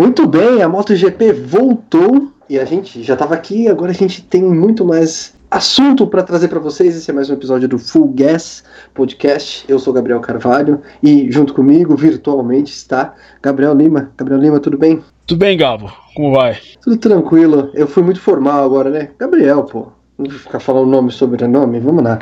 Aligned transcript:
Muito 0.00 0.26
bem, 0.26 0.62
a 0.62 0.68
MotoGP 0.68 1.30
voltou 1.34 2.32
e 2.48 2.58
a 2.58 2.64
gente 2.64 3.02
já 3.02 3.12
estava 3.12 3.34
aqui, 3.34 3.68
agora 3.68 3.90
a 3.90 3.94
gente 3.94 4.22
tem 4.22 4.42
muito 4.42 4.82
mais 4.82 5.34
assunto 5.50 6.06
para 6.06 6.22
trazer 6.22 6.48
para 6.48 6.58
vocês. 6.58 6.96
Esse 6.96 7.10
é 7.10 7.12
mais 7.12 7.28
um 7.28 7.34
episódio 7.34 7.68
do 7.68 7.78
Full 7.78 8.08
Gas 8.14 8.64
Podcast. 8.94 9.62
Eu 9.68 9.78
sou 9.78 9.92
Gabriel 9.92 10.18
Carvalho 10.20 10.80
e 11.02 11.30
junto 11.30 11.52
comigo, 11.52 11.94
virtualmente, 11.96 12.72
está 12.72 13.14
Gabriel 13.42 13.74
Lima. 13.74 14.10
Gabriel 14.16 14.40
Lima, 14.40 14.58
tudo 14.58 14.78
bem? 14.78 15.04
Tudo 15.26 15.38
bem, 15.38 15.54
Gabo. 15.58 15.92
Como 16.16 16.34
vai? 16.34 16.56
Tudo 16.80 16.96
tranquilo. 16.96 17.70
Eu 17.74 17.86
fui 17.86 18.02
muito 18.02 18.22
formal 18.22 18.64
agora, 18.64 18.88
né? 18.88 19.10
Gabriel, 19.18 19.64
pô. 19.64 19.88
Não 20.16 20.30
vou 20.30 20.38
ficar 20.38 20.60
falando 20.60 20.88
nome 20.88 21.12
sobre 21.12 21.46
nome, 21.46 21.78
vamos 21.78 22.02
lá. 22.02 22.18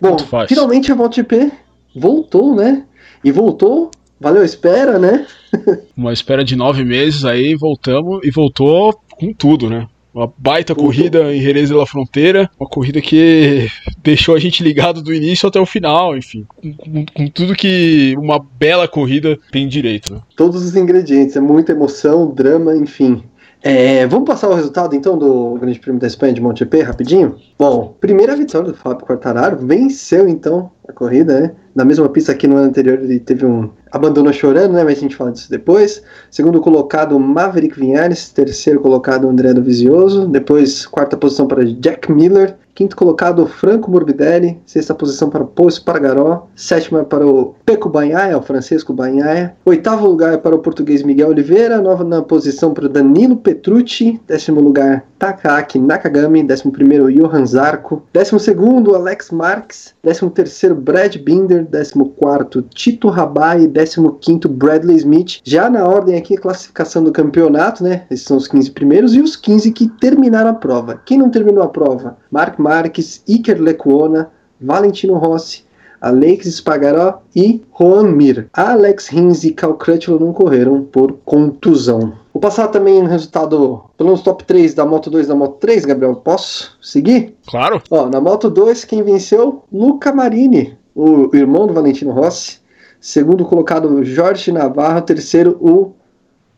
Bom, 0.00 0.16
finalmente 0.46 0.92
a 0.92 0.94
MotoGP 0.94 1.50
voltou, 1.96 2.54
né? 2.54 2.84
E 3.24 3.32
voltou 3.32 3.90
Valeu 4.20 4.44
espera, 4.44 4.98
né? 4.98 5.26
Uma 5.96 6.12
espera 6.12 6.44
de 6.44 6.56
nove 6.56 6.84
meses 6.84 7.24
aí, 7.24 7.54
voltamos 7.54 8.20
e 8.24 8.30
voltou 8.30 9.00
com 9.12 9.32
tudo, 9.32 9.70
né? 9.70 9.88
Uma 10.12 10.32
baita 10.36 10.74
corrida 10.74 11.32
em 11.32 11.40
Jerez 11.40 11.68
de 11.68 11.74
la 11.74 11.86
Fronteira, 11.86 12.50
uma 12.58 12.68
corrida 12.68 13.00
que 13.00 13.68
deixou 14.02 14.34
a 14.34 14.38
gente 14.38 14.64
ligado 14.64 15.02
do 15.02 15.14
início 15.14 15.48
até 15.48 15.60
o 15.60 15.66
final, 15.66 16.16
enfim, 16.16 16.44
com, 16.56 16.74
com, 16.74 17.06
com 17.06 17.26
tudo 17.28 17.54
que 17.54 18.16
uma 18.18 18.38
bela 18.58 18.88
corrida 18.88 19.38
tem 19.52 19.68
direito. 19.68 20.14
Né? 20.14 20.20
Todos 20.34 20.64
os 20.64 20.74
ingredientes, 20.74 21.36
é 21.36 21.40
muita 21.40 21.72
emoção, 21.72 22.34
drama, 22.34 22.74
enfim. 22.74 23.22
É, 23.60 24.06
vamos 24.06 24.28
passar 24.28 24.48
o 24.48 24.54
resultado 24.54 24.94
então 24.94 25.18
do 25.18 25.54
Grande 25.54 25.80
Prêmio 25.80 26.00
da 26.00 26.06
Espanha 26.06 26.32
de 26.32 26.40
MotoGP 26.40 26.82
rapidinho? 26.82 27.36
Bom, 27.58 27.96
primeira 28.00 28.36
vitória 28.36 28.68
do 28.70 28.76
Fábio 28.76 29.04
Quartararo, 29.04 29.56
venceu 29.56 30.28
então 30.28 30.70
a 30.86 30.92
corrida, 30.92 31.40
né? 31.40 31.52
Na 31.74 31.84
mesma 31.84 32.08
pista 32.08 32.32
aqui 32.32 32.46
no 32.46 32.56
ano 32.56 32.68
anterior 32.68 33.00
ele 33.00 33.18
teve 33.18 33.44
um 33.44 33.68
abandono 33.90 34.32
chorando, 34.32 34.74
né? 34.74 34.84
Mas 34.84 34.98
a 34.98 35.00
gente 35.00 35.16
fala 35.16 35.32
disso 35.32 35.50
depois. 35.50 36.02
Segundo 36.30 36.60
colocado, 36.60 37.18
Maverick 37.18 37.78
Vinhares. 37.78 38.30
Terceiro 38.30 38.80
colocado, 38.80 39.28
André 39.28 39.52
Dovizioso. 39.52 40.28
Depois, 40.28 40.86
quarta 40.86 41.16
posição 41.16 41.46
para 41.46 41.64
Jack 41.64 42.10
Miller. 42.10 42.56
Quinto 42.78 42.94
colocado, 42.94 43.44
Franco 43.44 43.90
Morbidelli. 43.90 44.60
Sexta 44.64 44.94
posição 44.94 45.28
para 45.28 45.42
o 45.42 45.48
Paul 45.48 45.68
Espargaró. 45.68 46.46
Sétima 46.54 47.02
para 47.02 47.26
o 47.26 47.56
Peco 47.66 47.88
Banhaia, 47.88 48.38
o 48.38 48.40
Francisco 48.40 48.92
Banhaia. 48.92 49.56
Oitavo 49.64 50.06
lugar 50.06 50.38
para 50.38 50.54
o 50.54 50.60
português 50.60 51.02
Miguel 51.02 51.30
Oliveira. 51.30 51.80
Nova 51.80 52.04
na 52.04 52.22
posição 52.22 52.72
para 52.72 52.86
o 52.86 52.88
Danilo 52.88 53.36
Petrucci. 53.36 54.20
Décimo 54.28 54.60
lugar, 54.60 55.04
Takaaki 55.18 55.78
Nakagami. 55.78 56.42
Décimo 56.42 56.72
primeiro, 56.72 57.12
Johan 57.12 57.44
Zarco. 57.44 58.02
Décimo 58.12 58.38
segundo, 58.38 58.94
Alex 58.94 59.30
Marques. 59.30 59.94
Décimo 60.02 60.30
terceiro, 60.30 60.74
Brad 60.74 61.16
Binder. 61.16 61.64
Décimo 61.64 62.10
quarto, 62.10 62.62
Tito 62.62 63.08
Rabai. 63.08 63.66
Décimo 63.66 64.12
quinto, 64.12 64.48
Bradley 64.48 64.96
Smith. 64.96 65.40
Já 65.44 65.68
na 65.68 65.86
ordem 65.86 66.16
aqui, 66.16 66.36
a 66.36 66.40
classificação 66.40 67.02
do 67.02 67.12
campeonato, 67.12 67.82
né? 67.82 68.04
Esses 68.10 68.26
são 68.26 68.36
os 68.36 68.46
15 68.46 68.70
primeiros 68.70 69.14
e 69.14 69.20
os 69.20 69.36
15 69.36 69.72
que 69.72 69.88
terminaram 69.88 70.50
a 70.50 70.54
prova. 70.54 71.00
Quem 71.04 71.18
não 71.18 71.30
terminou 71.30 71.62
a 71.62 71.68
prova? 71.68 72.16
Mark 72.30 72.58
Marques, 72.58 73.22
Iker 73.26 73.60
Lecuona, 73.60 74.30
Valentino 74.60 75.14
Rossi, 75.14 75.64
Alex 76.00 76.46
Spagaró 76.46 77.20
e 77.34 77.62
Juan 77.78 78.12
Mir. 78.12 78.48
Alex 78.52 79.08
Rins 79.08 79.44
e 79.44 79.52
Cal 79.52 79.74
Crutchlow 79.74 80.18
não 80.18 80.32
correram 80.32 80.82
por 80.82 81.18
contusão. 81.24 82.12
Vou 82.32 82.40
passar 82.40 82.68
também 82.68 83.02
o 83.02 83.06
resultado 83.06 83.84
pelos 83.96 84.22
top 84.22 84.44
3 84.44 84.74
da 84.74 84.86
Moto 84.86 85.10
2 85.10 85.26
da 85.26 85.34
Moto 85.34 85.56
3, 85.58 85.84
Gabriel. 85.84 86.14
Posso 86.16 86.76
seguir? 86.80 87.34
Claro. 87.48 87.82
Ó, 87.90 88.08
na 88.08 88.20
Moto 88.20 88.48
2, 88.48 88.84
quem 88.84 89.02
venceu? 89.02 89.64
Luca 89.72 90.12
Marini, 90.12 90.78
o 90.94 91.34
irmão 91.34 91.66
do 91.66 91.74
Valentino 91.74 92.12
Rossi. 92.12 92.60
Segundo 93.00 93.44
colocado, 93.44 94.04
Jorge 94.04 94.52
Navarro. 94.52 95.02
Terceiro, 95.02 95.56
o 95.60 95.92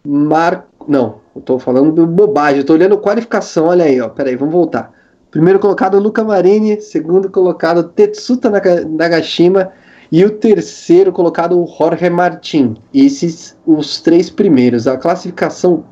Marco. 0.07 0.85
Não, 0.89 1.17
eu 1.35 1.43
tô 1.43 1.59
falando 1.59 2.07
bobagem. 2.07 2.61
Eu 2.61 2.67
tô 2.67 2.73
olhando 2.73 2.99
qualificação. 2.99 3.67
Olha 3.67 3.85
aí, 3.85 4.01
ó. 4.01 4.09
Pera 4.09 4.31
aí, 4.31 4.37
vamos 4.37 4.53
voltar. 4.53 4.93
Primeiro 5.31 5.61
colocado, 5.61 5.99
Luca 5.99 6.25
Marini. 6.25 6.81
Segundo 6.81 7.31
colocado, 7.31 7.85
Tetsuta 7.85 8.51
Nagashima. 8.51 9.71
E 10.11 10.25
o 10.25 10.31
terceiro 10.31 11.13
colocado, 11.13 11.65
Jorge 11.79 12.11
Martin. 12.11 12.75
Esses 12.93 13.57
os 13.65 14.01
três 14.01 14.29
primeiros. 14.29 14.89
A 14.89 14.97
classificação 14.97 15.85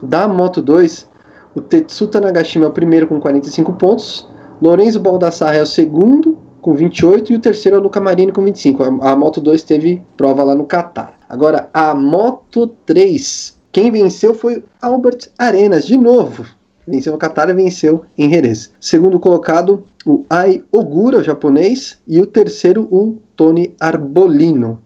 da 0.00 0.28
Moto 0.28 0.62
2, 0.62 1.08
o 1.54 1.60
Tetsuta 1.60 2.20
Nagashima 2.20 2.66
é 2.66 2.68
o 2.68 2.72
primeiro 2.72 3.08
com 3.08 3.20
45 3.20 3.72
pontos. 3.72 4.28
Lorenzo 4.62 5.00
Baldassarre 5.00 5.58
é 5.58 5.62
o 5.62 5.66
segundo 5.66 6.38
com 6.62 6.74
28 6.74 7.32
e 7.32 7.36
o 7.36 7.40
terceiro 7.40 7.76
é 7.76 7.80
o 7.80 7.82
Luca 7.82 8.00
Marini 8.00 8.30
com 8.30 8.44
25. 8.44 8.84
A, 8.84 9.12
a 9.12 9.16
Moto 9.16 9.40
2 9.40 9.64
teve 9.64 10.00
prova 10.16 10.44
lá 10.44 10.54
no 10.54 10.64
Qatar. 10.64 11.14
Agora, 11.28 11.68
a 11.74 11.92
Moto 11.92 12.68
3, 12.86 13.58
quem 13.72 13.90
venceu 13.90 14.32
foi 14.32 14.62
Albert 14.80 15.28
Arenas, 15.36 15.86
de 15.86 15.96
novo 15.96 16.46
venceu 16.86 17.12
no 17.12 17.18
Qatar 17.18 17.48
e 17.50 17.54
venceu 17.54 18.04
em 18.16 18.30
Jerez. 18.30 18.72
Segundo 18.80 19.18
colocado, 19.18 19.84
o 20.04 20.24
Ai 20.30 20.62
Ogura, 20.70 21.18
o 21.18 21.24
japonês, 21.24 21.98
e 22.06 22.20
o 22.20 22.26
terceiro, 22.26 22.82
o 22.90 23.18
Tony 23.34 23.74
Arbolino. 23.80 24.80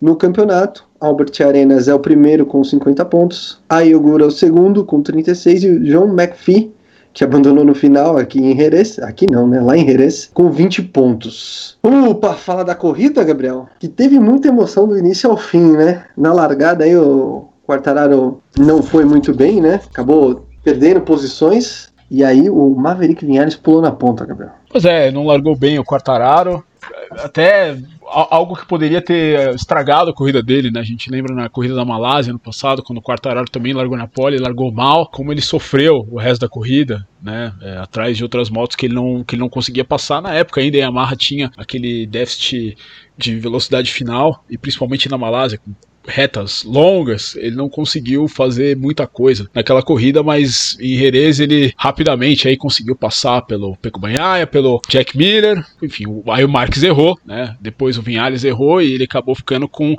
No 0.00 0.16
campeonato, 0.16 0.84
Albert 1.00 1.32
Arenas 1.46 1.88
é 1.88 1.94
o 1.94 1.98
primeiro 1.98 2.46
com 2.46 2.62
50 2.62 3.04
pontos, 3.04 3.60
Ai 3.68 3.94
Ogura 3.94 4.24
é 4.24 4.26
o 4.26 4.30
segundo 4.30 4.84
com 4.84 5.02
36 5.02 5.64
e 5.64 5.68
o 5.68 5.80
John 5.84 6.08
McPhee, 6.08 6.72
que 7.12 7.24
abandonou 7.24 7.64
no 7.64 7.74
final 7.74 8.16
aqui 8.16 8.38
em 8.40 8.56
Jerez, 8.56 8.98
aqui 9.00 9.26
não, 9.30 9.46
né, 9.46 9.60
lá 9.60 9.76
em 9.76 9.84
Jerez, 9.84 10.30
com 10.32 10.50
20 10.50 10.82
pontos. 10.82 11.78
Opa, 11.82 12.34
fala 12.34 12.64
da 12.64 12.74
corrida, 12.74 13.24
Gabriel, 13.24 13.66
que 13.78 13.88
teve 13.88 14.18
muita 14.20 14.48
emoção 14.48 14.86
do 14.86 14.96
início 14.96 15.28
ao 15.28 15.36
fim, 15.36 15.72
né? 15.72 16.04
Na 16.16 16.32
largada 16.32 16.84
aí 16.84 16.96
o 16.96 17.48
Quartararo 17.66 18.40
não 18.58 18.82
foi 18.82 19.04
muito 19.04 19.34
bem, 19.34 19.60
né? 19.60 19.80
Acabou 19.90 20.46
perdendo 20.70 21.00
posições. 21.00 21.90
E 22.08 22.24
aí 22.24 22.48
o 22.48 22.74
Maverick 22.74 23.24
Vinhares 23.24 23.56
pulou 23.56 23.82
na 23.82 23.92
ponta, 23.92 24.24
Gabriel. 24.24 24.52
Pois 24.68 24.84
é, 24.84 25.10
não 25.10 25.26
largou 25.26 25.56
bem 25.56 25.78
o 25.78 25.84
Quartararo. 25.84 26.64
Até 27.12 27.76
algo 28.04 28.56
que 28.56 28.66
poderia 28.66 29.00
ter 29.00 29.54
estragado 29.54 30.10
a 30.10 30.14
corrida 30.14 30.42
dele, 30.42 30.70
né? 30.70 30.80
A 30.80 30.84
gente 30.84 31.10
lembra 31.10 31.34
na 31.34 31.48
corrida 31.48 31.74
da 31.74 31.84
Malásia 31.84 32.32
no 32.32 32.38
passado, 32.38 32.82
quando 32.82 32.98
o 32.98 33.02
Quartararo 33.02 33.48
também 33.48 33.72
largou 33.72 33.96
na 33.96 34.08
pole, 34.08 34.38
largou 34.38 34.72
mal, 34.72 35.06
como 35.06 35.32
ele 35.32 35.40
sofreu 35.40 36.06
o 36.10 36.18
resto 36.18 36.40
da 36.40 36.48
corrida, 36.48 37.06
né? 37.22 37.52
É, 37.62 37.76
atrás 37.76 38.16
de 38.16 38.24
outras 38.24 38.50
motos 38.50 38.74
que 38.74 38.86
ele, 38.86 38.94
não, 38.94 39.22
que 39.22 39.34
ele 39.36 39.42
não 39.42 39.48
conseguia 39.48 39.84
passar. 39.84 40.20
Na 40.20 40.34
época 40.34 40.60
ainda 40.60 40.78
a 40.78 40.80
Yamaha 40.80 41.14
tinha 41.14 41.52
aquele 41.56 42.06
déficit 42.06 42.76
de 43.16 43.38
velocidade 43.38 43.92
final, 43.92 44.44
e 44.48 44.58
principalmente 44.58 45.08
na 45.08 45.18
Malásia, 45.18 45.58
com 45.58 45.72
retas 46.06 46.64
longas, 46.64 47.36
ele 47.36 47.54
não 47.54 47.68
conseguiu 47.68 48.26
fazer 48.26 48.76
muita 48.76 49.06
coisa 49.06 49.48
naquela 49.54 49.82
corrida, 49.82 50.22
mas 50.22 50.76
em 50.80 50.96
Jerez 50.96 51.40
ele 51.40 51.72
rapidamente 51.76 52.48
aí 52.48 52.56
conseguiu 52.56 52.96
passar 52.96 53.42
pelo 53.42 53.76
Peco 53.76 54.00
Banhaia, 54.00 54.46
pelo 54.46 54.80
Jack 54.88 55.16
Miller, 55.16 55.64
enfim, 55.82 56.04
aí 56.28 56.44
o 56.44 56.48
Marques 56.48 56.82
errou, 56.82 57.18
né? 57.24 57.56
Depois 57.60 57.98
o 57.98 58.02
Vinhales 58.02 58.44
errou 58.44 58.80
e 58.80 58.92
ele 58.92 59.04
acabou 59.04 59.34
ficando 59.34 59.68
com 59.68 59.94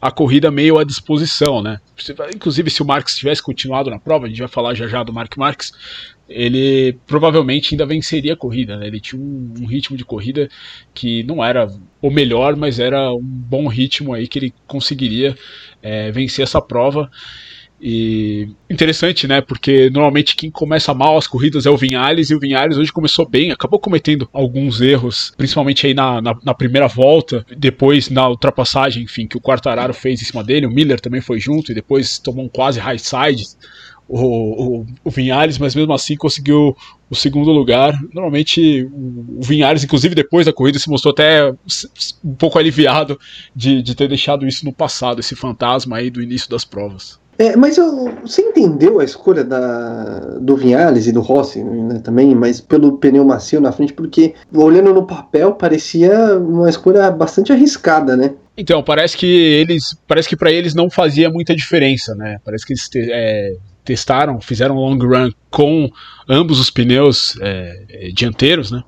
a 0.00 0.10
corrida 0.10 0.50
meio 0.50 0.78
à 0.78 0.84
disposição, 0.84 1.62
né? 1.62 1.80
Inclusive 2.34 2.70
se 2.70 2.82
o 2.82 2.86
Marques 2.86 3.16
tivesse 3.16 3.42
continuado 3.42 3.90
na 3.90 3.98
prova, 3.98 4.26
a 4.26 4.28
gente 4.28 4.40
vai 4.40 4.48
falar 4.48 4.74
já 4.74 4.86
já 4.88 5.02
do 5.02 5.12
Mark 5.12 5.36
Marques, 5.36 5.72
ele 6.28 6.98
provavelmente 7.06 7.74
ainda 7.74 7.86
venceria 7.86 8.32
a 8.32 8.36
corrida. 8.36 8.76
Né? 8.76 8.86
Ele 8.86 9.00
tinha 9.00 9.20
um, 9.20 9.54
um, 9.60 9.66
ritmo 9.66 9.96
de 9.96 10.04
corrida 10.04 10.48
que 10.94 11.22
não 11.24 11.44
era 11.44 11.70
o 12.02 12.10
melhor, 12.10 12.56
mas 12.56 12.80
era 12.80 13.12
um 13.12 13.22
bom 13.22 13.68
ritmo 13.68 14.12
aí 14.12 14.26
que 14.26 14.38
ele 14.40 14.54
conseguiria 14.66 15.36
é, 15.80 16.10
vencer 16.10 16.42
essa 16.42 16.60
prova. 16.60 17.08
E 17.84 18.48
interessante, 18.70 19.26
né? 19.26 19.40
Porque 19.40 19.90
normalmente 19.90 20.36
quem 20.36 20.52
começa 20.52 20.94
mal 20.94 21.16
as 21.16 21.26
corridas 21.26 21.66
é 21.66 21.70
o 21.70 21.76
Vinhales, 21.76 22.30
e 22.30 22.34
o 22.34 22.38
Vinhales 22.38 22.76
hoje 22.76 22.92
começou 22.92 23.28
bem, 23.28 23.50
acabou 23.50 23.80
cometendo 23.80 24.28
alguns 24.32 24.80
erros, 24.80 25.32
principalmente 25.36 25.86
aí 25.88 25.94
na, 25.94 26.22
na, 26.22 26.38
na, 26.44 26.54
primeira 26.54 26.86
volta, 26.86 27.44
depois 27.56 28.08
na 28.08 28.28
ultrapassagem, 28.28 29.02
enfim, 29.02 29.26
que 29.26 29.36
o 29.36 29.40
Quartararo 29.40 29.92
fez 29.92 30.22
em 30.22 30.24
cima 30.24 30.44
dele, 30.44 30.66
o 30.66 30.70
Miller 30.70 31.00
também 31.00 31.20
foi 31.20 31.40
junto, 31.40 31.72
e 31.72 31.74
depois 31.74 32.20
tomou 32.20 32.44
um 32.44 32.48
quase 32.48 32.78
high 32.78 32.98
side 32.98 33.46
o, 34.08 34.80
o, 34.80 34.86
o 35.04 35.10
Vinhares, 35.10 35.58
mas 35.58 35.74
mesmo 35.74 35.92
assim 35.92 36.16
conseguiu 36.16 36.76
o 37.10 37.14
segundo 37.14 37.50
lugar. 37.50 37.98
Normalmente 38.12 38.84
o, 38.84 39.38
o 39.38 39.42
Vinhares, 39.42 39.84
inclusive 39.84 40.14
depois 40.14 40.46
da 40.46 40.52
corrida, 40.52 40.78
se 40.78 40.88
mostrou 40.88 41.12
até 41.12 41.52
um 42.24 42.34
pouco 42.34 42.58
aliviado 42.58 43.18
de, 43.54 43.82
de 43.82 43.94
ter 43.94 44.08
deixado 44.08 44.46
isso 44.46 44.64
no 44.64 44.72
passado, 44.72 45.20
esse 45.20 45.34
fantasma 45.34 45.96
aí 45.96 46.10
do 46.10 46.22
início 46.22 46.48
das 46.50 46.64
provas. 46.64 47.20
É, 47.38 47.56
mas 47.56 47.78
eu, 47.78 48.12
você 48.20 48.42
entendeu 48.42 49.00
a 49.00 49.04
escolha 49.04 49.42
da, 49.42 50.38
do 50.38 50.54
Vinhales 50.54 51.06
e 51.06 51.12
do 51.12 51.20
Rossi 51.20 51.64
né, 51.64 51.98
também, 51.98 52.34
mas 52.34 52.60
pelo 52.60 52.98
pneu 52.98 53.24
macio 53.24 53.60
na 53.60 53.72
frente, 53.72 53.92
porque 53.92 54.34
olhando 54.54 54.92
no 54.92 55.06
papel 55.06 55.54
parecia 55.54 56.38
uma 56.38 56.68
escolha 56.68 57.10
bastante 57.10 57.50
arriscada, 57.50 58.16
né? 58.16 58.34
Então, 58.56 58.82
parece 58.82 59.16
que 59.16 59.26
eles. 59.26 59.96
Parece 60.06 60.28
que 60.28 60.36
para 60.36 60.52
eles 60.52 60.74
não 60.74 60.90
fazia 60.90 61.30
muita 61.30 61.56
diferença, 61.56 62.14
né? 62.14 62.38
Parece 62.44 62.66
que 62.66 62.74
eles 62.74 62.88
é, 62.94 63.56
testaram, 63.84 64.40
fizeram 64.40 64.76
um 64.76 64.80
long 64.80 64.98
run 64.98 65.30
com 65.50 65.90
ambos 66.28 66.60
os 66.60 66.70
pneus 66.70 67.36
é, 67.40 67.84
é, 67.88 68.08
dianteiros, 68.08 68.70
né? 68.70 68.82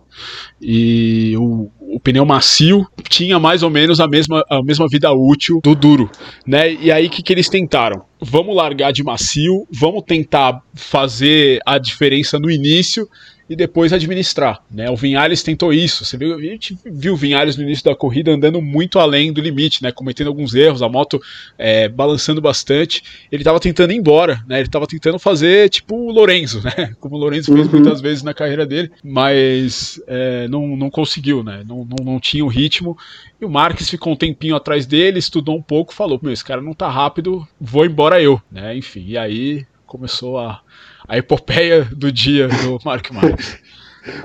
E 0.60 1.34
o, 1.36 1.70
o 1.80 2.00
pneu 2.00 2.24
macio 2.24 2.86
tinha 3.08 3.38
mais 3.38 3.62
ou 3.62 3.70
menos 3.70 4.00
a 4.00 4.06
mesma, 4.06 4.44
a 4.48 4.62
mesma 4.62 4.88
vida 4.88 5.12
útil 5.12 5.60
do 5.62 5.74
duro, 5.74 6.10
né? 6.46 6.72
E 6.72 6.90
aí 6.90 7.06
o 7.06 7.10
que, 7.10 7.22
que 7.22 7.32
eles 7.32 7.48
tentaram? 7.48 8.04
Vamos 8.20 8.54
largar 8.54 8.92
de 8.92 9.02
macio, 9.02 9.66
vamos 9.70 10.02
tentar 10.04 10.62
fazer 10.74 11.60
a 11.66 11.78
diferença 11.78 12.38
no 12.38 12.50
início 12.50 13.08
e 13.48 13.54
depois 13.54 13.92
administrar. 13.92 14.62
Né? 14.70 14.90
O 14.90 14.96
Vinhares 14.96 15.42
tentou 15.42 15.72
isso. 15.72 16.04
Você 16.04 16.16
viu, 16.16 16.36
a 16.36 16.40
gente 16.40 16.78
viu 16.84 17.14
o 17.14 17.16
Vinhares 17.16 17.56
no 17.56 17.62
início 17.62 17.84
da 17.84 17.94
corrida 17.94 18.32
andando 18.32 18.60
muito 18.60 18.98
além 18.98 19.32
do 19.32 19.40
limite, 19.40 19.82
né? 19.82 19.92
cometendo 19.92 20.28
alguns 20.28 20.54
erros, 20.54 20.82
a 20.82 20.88
moto 20.88 21.20
é, 21.58 21.88
balançando 21.88 22.40
bastante. 22.40 23.02
Ele 23.30 23.42
estava 23.42 23.60
tentando 23.60 23.92
ir 23.92 23.96
embora, 23.96 24.42
né? 24.46 24.58
ele 24.58 24.68
estava 24.68 24.86
tentando 24.86 25.18
fazer 25.18 25.68
tipo 25.68 25.94
o 25.94 26.10
Lorenzo, 26.10 26.62
né? 26.62 26.94
como 27.00 27.16
o 27.16 27.18
Lorenzo 27.18 27.52
fez 27.52 27.66
uhum. 27.66 27.80
muitas 27.80 28.00
vezes 28.00 28.22
na 28.22 28.32
carreira 28.32 28.64
dele, 28.64 28.90
mas 29.02 30.00
é, 30.06 30.48
não, 30.48 30.76
não 30.76 30.90
conseguiu, 30.90 31.42
né? 31.42 31.62
não, 31.66 31.84
não, 31.84 32.12
não 32.12 32.20
tinha 32.20 32.44
o 32.44 32.48
ritmo. 32.48 32.96
E 33.40 33.44
o 33.44 33.50
Marques 33.50 33.90
ficou 33.90 34.12
um 34.12 34.16
tempinho 34.16 34.56
atrás 34.56 34.86
dele, 34.86 35.18
estudou 35.18 35.56
um 35.56 35.62
pouco, 35.62 35.92
falou: 35.92 36.18
Meu, 36.22 36.32
esse 36.32 36.44
cara 36.44 36.62
não 36.62 36.72
tá 36.72 36.88
rápido, 36.88 37.46
vou 37.60 37.84
embora 37.84 38.22
eu. 38.22 38.40
Né? 38.50 38.76
Enfim, 38.76 39.04
e 39.06 39.18
aí 39.18 39.66
começou 39.86 40.38
a 40.38 40.60
a 41.08 41.18
epopeia 41.18 41.84
do 41.84 42.10
dia 42.10 42.48
do 42.48 42.78
Mark 42.84 43.10
Marques. 43.10 43.58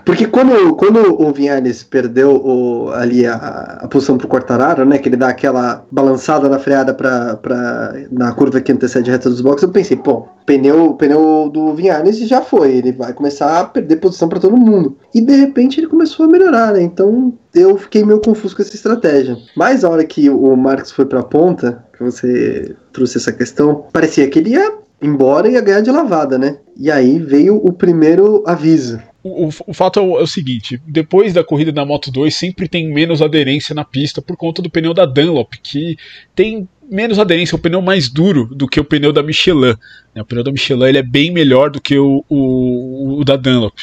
Porque 0.04 0.28
quando, 0.28 0.76
quando 0.76 1.22
o 1.22 1.32
Vinales 1.32 1.84
perdeu 1.84 2.36
o, 2.36 2.90
ali 2.92 3.26
a, 3.26 3.80
a 3.82 3.88
posição 3.88 4.18
pro 4.18 4.28
Quartararo, 4.28 4.84
né? 4.86 4.98
Que 4.98 5.08
ele 5.08 5.16
dá 5.16 5.30
aquela 5.30 5.86
balançada 5.90 6.50
na 6.50 6.60
freada 6.60 6.94
pra, 6.94 7.38
pra, 7.38 7.94
na 8.12 8.32
curva 8.34 8.60
que 8.60 8.72
antecede 8.72 9.10
a 9.10 9.14
reta 9.14 9.30
dos 9.30 9.42
boxes, 9.42 9.64
eu 9.64 9.70
pensei, 9.70 9.96
pô, 9.96 10.28
pneu, 10.46 10.96
pneu 10.96 11.50
do 11.52 11.74
Vinales 11.74 12.20
já 12.20 12.42
foi, 12.42 12.74
ele 12.74 12.92
vai 12.92 13.14
começar 13.14 13.60
a 13.60 13.66
perder 13.66 13.98
posição 13.98 14.28
para 14.28 14.40
todo 14.40 14.58
mundo. 14.58 14.98
E 15.16 15.22
de 15.22 15.36
repente 15.36 15.80
ele 15.80 15.88
começou 15.88 16.26
a 16.26 16.30
melhorar, 16.30 16.74
né? 16.74 16.82
Então 16.82 17.34
eu 17.54 17.78
fiquei 17.78 18.04
meio 18.04 18.20
confuso 18.20 18.56
com 18.56 18.62
essa 18.62 18.76
estratégia. 18.76 19.38
Mas 19.56 19.84
a 19.84 19.90
hora 19.90 20.04
que 20.04 20.30
o 20.30 20.56
Marcos 20.58 20.92
foi 20.92 21.06
pra 21.06 21.24
ponta, 21.24 21.86
que 21.98 22.04
você 22.04 22.76
trouxe 22.92 23.18
essa 23.18 23.32
questão, 23.32 23.86
parecia 23.94 24.30
que 24.30 24.40
ele 24.40 24.52
ia 24.52 24.80
embora 25.02 25.50
ia 25.50 25.62
ganhar 25.62 25.82
de 25.82 25.92
lavada, 25.92 26.38
né? 26.38 26.58
E 26.78 26.90
aí 26.90 27.20
veio 27.20 27.56
o 27.56 27.72
primeiro 27.72 28.44
aviso. 28.46 29.00
O, 29.22 29.48
o, 29.48 29.50
o 29.68 29.74
fato 29.74 30.00
é 30.00 30.02
o, 30.02 30.20
é 30.20 30.24
o, 30.24 30.28
seguinte: 30.28 30.82
depois 30.88 31.34
da 31.34 31.44
corrida 31.44 31.72
da 31.72 31.86
Moto 31.86 32.12
2, 32.12 32.34
sempre 32.34 32.68
tem 32.68 32.92
menos 32.92 33.22
aderência 33.22 33.76
na 33.76 33.84
pista 33.84 34.22
por 34.22 34.38
conta 34.38 34.62
do 34.62 34.70
pneu 34.70 34.94
da 34.94 35.06
Dunlop, 35.06 35.54
que 35.62 35.98
tem 36.34 36.68
menos 36.90 37.20
aderência, 37.20 37.56
o 37.56 37.60
pneu 37.60 37.82
mais 37.82 38.10
duro 38.10 38.46
do 38.46 38.68
que 38.68 38.80
o 38.80 38.84
pneu 38.84 39.14
da 39.14 39.22
Michelin. 39.22 39.76
Né? 40.16 40.22
O 40.22 40.26
pneu 40.26 40.44
da 40.44 40.52
Michelin 40.52 40.86
ele 40.86 40.98
é 40.98 41.04
bem 41.04 41.32
melhor 41.32 41.70
do 41.70 41.80
que 41.80 41.98
o, 41.98 42.24
o, 42.28 43.20
o 43.20 43.24
da 43.24 43.36
Dunlop. 43.36 43.78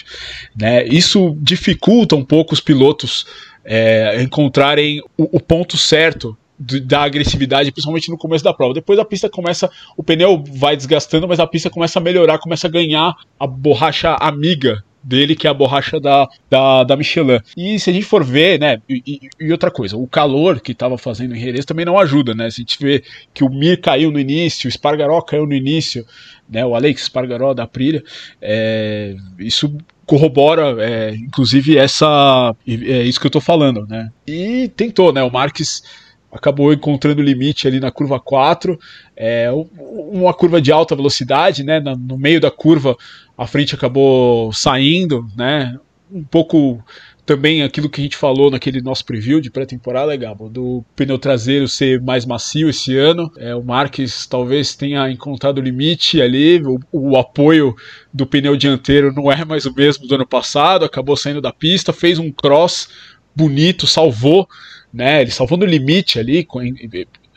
Né? 0.58 0.84
Isso 0.86 1.36
dificulta 1.40 2.16
um 2.16 2.24
pouco 2.24 2.52
os 2.52 2.60
pilotos 2.60 3.26
é, 3.64 4.22
encontrarem 4.22 5.02
o 5.16 5.40
ponto 5.40 5.76
certo 5.76 6.36
da 6.58 7.02
agressividade, 7.02 7.70
principalmente 7.70 8.10
no 8.10 8.16
começo 8.16 8.44
da 8.44 8.54
prova. 8.54 8.74
Depois 8.74 8.98
a 8.98 9.04
pista 9.04 9.28
começa, 9.28 9.70
o 9.96 10.02
pneu 10.02 10.42
vai 10.52 10.76
desgastando, 10.76 11.28
mas 11.28 11.40
a 11.40 11.46
pista 11.46 11.70
começa 11.70 11.98
a 11.98 12.02
melhorar, 12.02 12.38
começa 12.38 12.66
a 12.66 12.70
ganhar 12.70 13.14
a 13.38 13.46
borracha 13.46 14.16
amiga 14.20 14.82
dele, 15.06 15.36
que 15.36 15.46
é 15.46 15.50
a 15.50 15.54
borracha 15.54 16.00
da, 16.00 16.28
da, 16.50 16.82
da 16.82 16.96
Michelin. 16.96 17.38
E 17.56 17.78
se 17.78 17.90
a 17.90 17.92
gente 17.92 18.04
for 18.04 18.24
ver, 18.24 18.58
né, 18.58 18.82
e, 18.88 19.20
e 19.38 19.52
outra 19.52 19.70
coisa, 19.70 19.96
o 19.96 20.06
calor 20.06 20.60
que 20.60 20.72
estava 20.72 20.98
fazendo 20.98 21.36
em 21.36 21.38
Jerez 21.38 21.64
também 21.64 21.84
não 21.84 21.96
ajuda, 21.96 22.34
né? 22.34 22.50
Se 22.50 22.60
a 22.60 22.62
gente 22.62 22.78
vê 22.80 23.04
que 23.32 23.44
o 23.44 23.48
Mir 23.48 23.80
caiu 23.80 24.10
no 24.10 24.18
início, 24.18 24.68
o 24.68 24.72
Spargaró 24.72 25.20
caiu 25.20 25.46
no 25.46 25.54
início, 25.54 26.04
né, 26.48 26.66
o 26.66 26.74
Alex 26.74 27.04
Spargaró 27.04 27.54
da 27.54 27.62
Aprilia, 27.62 28.02
é, 28.42 29.14
isso 29.38 29.76
corrobora, 30.04 30.76
é, 30.84 31.14
inclusive, 31.14 31.76
essa 31.76 32.54
é 32.66 33.02
isso 33.02 33.20
que 33.20 33.26
eu 33.26 33.28
estou 33.28 33.40
falando, 33.40 33.86
né? 33.88 34.10
E 34.26 34.68
tentou, 34.76 35.12
né? 35.12 35.22
O 35.22 35.30
Marques 35.30 35.82
acabou 36.30 36.72
encontrando 36.72 37.22
limite 37.22 37.66
ali 37.66 37.80
na 37.80 37.90
curva 37.90 38.20
4, 38.20 38.78
é, 39.16 39.50
uma 39.78 40.34
curva 40.34 40.60
de 40.60 40.72
alta 40.72 40.94
velocidade, 40.94 41.62
né, 41.62 41.80
no 41.80 42.18
meio 42.18 42.40
da 42.40 42.50
curva 42.50 42.96
a 43.36 43.46
frente 43.46 43.74
acabou 43.74 44.52
saindo, 44.52 45.26
né, 45.36 45.78
um 46.10 46.24
pouco 46.24 46.82
também 47.26 47.64
aquilo 47.64 47.90
que 47.90 48.00
a 48.00 48.04
gente 48.04 48.16
falou 48.16 48.52
naquele 48.52 48.80
nosso 48.80 49.04
preview 49.04 49.40
de 49.40 49.50
pré-temporada, 49.50 50.16
Gabo, 50.16 50.48
do 50.48 50.84
pneu 50.94 51.18
traseiro 51.18 51.66
ser 51.66 52.00
mais 52.00 52.24
macio 52.24 52.70
esse 52.70 52.96
ano. 52.96 53.30
É, 53.36 53.52
o 53.52 53.64
Marques 53.64 54.26
talvez 54.26 54.76
tenha 54.76 55.10
encontrado 55.10 55.60
limite 55.60 56.22
ali, 56.22 56.62
o, 56.62 56.78
o, 56.92 57.16
apoio 57.16 57.74
do 58.14 58.24
pneu 58.24 58.56
dianteiro 58.56 59.12
não 59.12 59.30
é 59.30 59.44
mais 59.44 59.66
o 59.66 59.74
mesmo 59.74 60.06
do 60.06 60.14
ano 60.14 60.26
passado, 60.26 60.84
acabou 60.84 61.16
saindo 61.16 61.40
da 61.40 61.52
pista, 61.52 61.92
fez 61.92 62.20
um 62.20 62.30
cross 62.30 62.88
bonito, 63.34 63.88
salvou 63.88 64.48
né? 64.92 65.22
Ele 65.22 65.30
salvou 65.30 65.58
no 65.58 65.64
limite 65.64 66.18
ali, 66.18 66.44
com, 66.44 66.60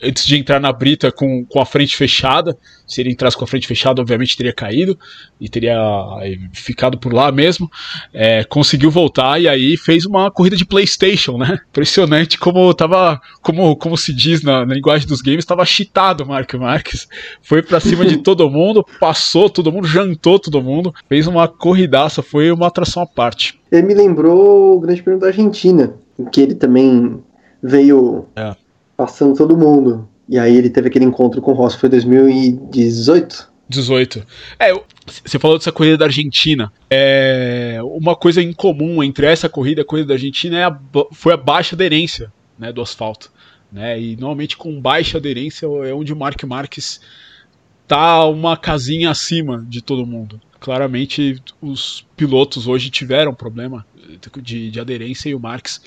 antes 0.03 0.25
de 0.25 0.37
entrar 0.37 0.59
na 0.59 0.71
brita 0.71 1.11
com, 1.11 1.45
com 1.45 1.59
a 1.59 1.65
frente 1.65 1.95
fechada. 1.95 2.57
Se 2.87 3.01
ele 3.01 3.11
entrasse 3.11 3.37
com 3.37 3.43
a 3.43 3.47
frente 3.47 3.67
fechada, 3.67 4.01
obviamente 4.01 4.35
teria 4.35 4.53
caído 4.53 4.97
e 5.39 5.47
teria 5.47 5.77
ficado 6.53 6.97
por 6.97 7.13
lá 7.13 7.31
mesmo. 7.31 7.69
É, 8.13 8.43
conseguiu 8.43 8.89
voltar 8.89 9.39
e 9.39 9.47
aí 9.47 9.77
fez 9.77 10.05
uma 10.05 10.31
corrida 10.31 10.55
de 10.55 10.65
PlayStation, 10.65 11.37
né? 11.37 11.59
Impressionante 11.69 12.39
como 12.39 12.73
tava, 12.73 13.21
como, 13.41 13.75
como 13.75 13.95
se 13.97 14.13
diz 14.13 14.41
na, 14.41 14.65
na 14.65 14.73
linguagem 14.73 15.07
dos 15.07 15.21
games, 15.21 15.39
estava 15.39 15.65
cheatado 15.65 16.23
o 16.23 16.27
Mark 16.27 16.51
Marques. 16.55 17.07
Foi 17.41 17.61
para 17.61 17.79
cima 17.79 18.05
de 18.05 18.17
todo 18.23 18.49
mundo, 18.49 18.85
passou 18.99 19.49
todo 19.49 19.71
mundo, 19.71 19.87
jantou 19.87 20.39
todo 20.39 20.61
mundo, 20.61 20.93
fez 21.07 21.27
uma 21.27 21.47
corridaça, 21.47 22.23
foi 22.23 22.51
uma 22.51 22.67
atração 22.67 23.03
à 23.03 23.05
parte. 23.07 23.59
Ele 23.71 23.83
me 23.83 23.93
lembrou 23.93 24.77
o 24.77 24.79
Grande 24.79 25.03
Prêmio 25.03 25.21
da 25.21 25.27
Argentina, 25.27 25.93
em 26.17 26.25
que 26.25 26.41
ele 26.41 26.55
também 26.55 27.21
veio 27.61 28.27
é. 28.35 28.55
passando 28.95 29.35
todo 29.35 29.57
mundo. 29.57 30.07
E 30.27 30.37
aí 30.37 30.55
ele 30.55 30.69
teve 30.69 30.87
aquele 30.87 31.05
encontro 31.05 31.41
com 31.41 31.51
o 31.51 31.53
Ross, 31.55 31.75
foi 31.75 31.89
2018? 31.89 33.49
18. 33.67 34.25
É, 34.59 34.73
você 35.05 35.37
falou 35.37 35.57
dessa 35.57 35.71
corrida 35.71 35.97
da 35.97 36.05
Argentina. 36.05 36.71
É, 36.89 37.79
uma 37.83 38.15
coisa 38.15 38.41
em 38.41 38.51
comum 38.51 39.03
entre 39.03 39.27
essa 39.27 39.47
corrida 39.47 39.81
e 39.81 39.83
a 39.83 39.85
corrida 39.85 40.09
da 40.09 40.13
Argentina 40.15 40.57
é 40.57 40.63
a, 40.63 40.79
foi 41.11 41.33
a 41.33 41.37
baixa 41.37 41.75
aderência 41.75 42.31
né, 42.57 42.71
do 42.71 42.81
asfalto. 42.81 43.31
Né, 43.71 44.01
e 44.01 44.15
normalmente 44.15 44.57
com 44.57 44.81
baixa 44.81 45.19
aderência 45.19 45.67
é 45.67 45.93
onde 45.93 46.11
o 46.11 46.15
Mark 46.15 46.43
Marques 46.43 46.99
tá 47.87 48.25
uma 48.25 48.57
casinha 48.57 49.11
acima 49.11 49.63
de 49.67 49.81
todo 49.81 50.05
mundo. 50.05 50.41
Claramente 50.59 51.41
os 51.61 52.05
pilotos 52.17 52.67
hoje 52.67 52.89
tiveram 52.89 53.33
problema 53.33 53.85
de, 54.41 54.71
de 54.71 54.79
aderência 54.79 55.29
e 55.29 55.35
o 55.35 55.39
Marques 55.39 55.81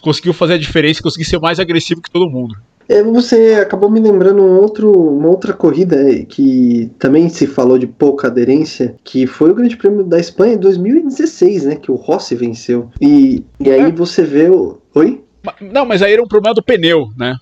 conseguiu 0.00 0.32
fazer 0.32 0.54
a 0.54 0.58
diferença, 0.58 1.02
conseguiu 1.02 1.28
ser 1.28 1.38
mais 1.38 1.58
agressivo 1.58 2.02
que 2.02 2.10
todo 2.10 2.30
mundo. 2.30 2.56
É, 2.88 3.02
você 3.02 3.54
acabou 3.54 3.90
me 3.90 3.98
lembrando 3.98 4.42
um 4.42 4.60
outro, 4.60 4.90
uma 4.92 5.28
outra 5.28 5.52
corrida 5.52 5.96
que 6.28 6.90
também 6.98 7.28
se 7.28 7.46
falou 7.46 7.78
de 7.78 7.86
pouca 7.86 8.28
aderência, 8.28 8.94
que 9.02 9.26
foi 9.26 9.50
o 9.50 9.54
Grande 9.54 9.76
Prêmio 9.76 10.04
da 10.04 10.18
Espanha 10.18 10.54
em 10.54 10.58
2016, 10.58 11.64
né? 11.64 11.76
Que 11.76 11.90
o 11.90 11.94
Rossi 11.94 12.34
venceu. 12.34 12.90
E, 13.00 13.42
e 13.58 13.70
aí 13.70 13.80
é. 13.80 13.90
você 13.90 14.22
vê 14.22 14.50
o. 14.50 14.78
Oi? 14.94 15.22
Não, 15.60 15.86
mas 15.86 16.02
aí 16.02 16.12
era 16.12 16.22
um 16.22 16.28
problema 16.28 16.54
do 16.54 16.62
pneu, 16.62 17.08
né? 17.16 17.36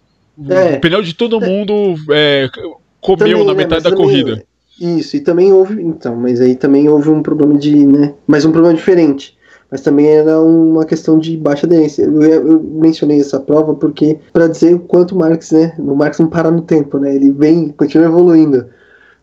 É. 0.48 0.76
O 0.76 0.80
pneu 0.80 1.02
de 1.02 1.14
todo 1.14 1.40
mundo 1.40 1.96
é, 2.10 2.48
comeu 3.00 3.38
também, 3.38 3.46
na 3.46 3.52
né, 3.52 3.58
metade 3.58 3.82
da 3.82 3.90
também, 3.90 4.04
corrida. 4.04 4.44
Isso, 4.80 5.16
e 5.16 5.20
também 5.20 5.52
houve. 5.52 5.82
Então, 5.82 6.14
mas 6.14 6.40
aí 6.40 6.54
também 6.54 6.88
houve 6.88 7.10
um 7.10 7.22
problema 7.22 7.58
de. 7.58 7.84
né? 7.84 8.14
Mas 8.26 8.44
um 8.44 8.52
problema 8.52 8.76
diferente 8.76 9.36
mas 9.72 9.80
também 9.80 10.06
era 10.06 10.38
uma 10.38 10.84
questão 10.84 11.18
de 11.18 11.34
baixa 11.34 11.66
aderência. 11.66 12.02
Eu, 12.02 12.22
eu 12.22 12.62
mencionei 12.62 13.18
essa 13.18 13.40
prova 13.40 13.74
porque 13.74 14.18
para 14.30 14.46
dizer 14.46 14.74
o 14.74 14.80
quanto 14.80 15.14
o 15.14 15.18
Marx, 15.18 15.50
né, 15.50 15.74
o 15.78 15.96
Marx 15.96 16.18
não 16.18 16.28
para 16.28 16.50
no 16.50 16.60
tempo, 16.60 16.98
né, 16.98 17.14
ele 17.16 17.32
vem, 17.32 17.70
continua 17.70 18.06
evoluindo 18.06 18.68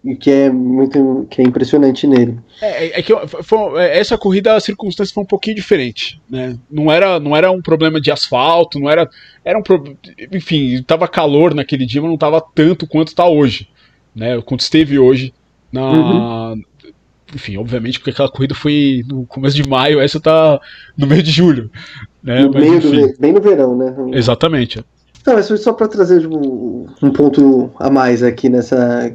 e 0.03 0.15
que 0.15 0.31
é 0.31 0.49
muito 0.49 1.27
que 1.29 1.41
é 1.41 1.45
impressionante 1.45 2.07
nele. 2.07 2.39
É, 2.61 2.85
é, 2.85 2.99
é 2.99 3.03
que 3.03 3.13
foi, 3.43 3.79
é, 3.79 3.99
essa 3.99 4.17
corrida 4.17 4.55
a 4.55 4.59
circunstância 4.59 5.13
foi 5.13 5.23
um 5.23 5.27
pouquinho 5.27 5.57
diferente, 5.57 6.19
né? 6.27 6.57
Não 6.71 6.91
era 6.91 7.19
não 7.19 7.35
era 7.35 7.51
um 7.51 7.61
problema 7.61 8.01
de 8.01 8.09
asfalto, 8.09 8.79
não 8.79 8.89
era 8.89 9.07
era 9.45 9.59
um 9.59 9.63
enfim, 10.31 10.75
estava 10.75 11.07
calor 11.07 11.53
naquele 11.53 11.85
dia, 11.85 12.01
mas 12.01 12.07
não 12.07 12.15
estava 12.15 12.41
tanto 12.41 12.87
quanto 12.87 13.09
está 13.09 13.27
hoje, 13.27 13.67
né? 14.15 14.41
Quanto 14.41 14.61
esteve 14.61 14.97
hoje 14.97 15.33
na, 15.71 15.91
uhum 15.91 16.63
enfim, 17.33 17.57
obviamente, 17.57 17.99
porque 17.99 18.11
aquela 18.11 18.29
corrida 18.29 18.55
foi 18.55 19.03
no 19.07 19.25
começo 19.25 19.55
de 19.55 19.67
maio, 19.67 19.99
essa 19.99 20.19
tá 20.19 20.59
no 20.97 21.07
meio 21.07 21.23
de 21.23 21.31
julho. 21.31 21.69
Né? 22.23 22.43
No 22.43 22.51
Mas, 22.51 22.63
meio 22.63 22.81
do, 22.81 23.19
bem 23.19 23.33
no 23.33 23.41
verão, 23.41 23.77
né? 23.77 23.93
Exatamente. 24.13 24.83
Não, 25.25 25.35
mas 25.35 25.47
foi 25.47 25.57
só 25.57 25.73
para 25.73 25.87
trazer 25.87 26.21
tipo, 26.21 26.37
um 27.01 27.11
ponto 27.11 27.71
a 27.79 27.89
mais 27.89 28.23
aqui 28.23 28.49
nessa, 28.49 29.11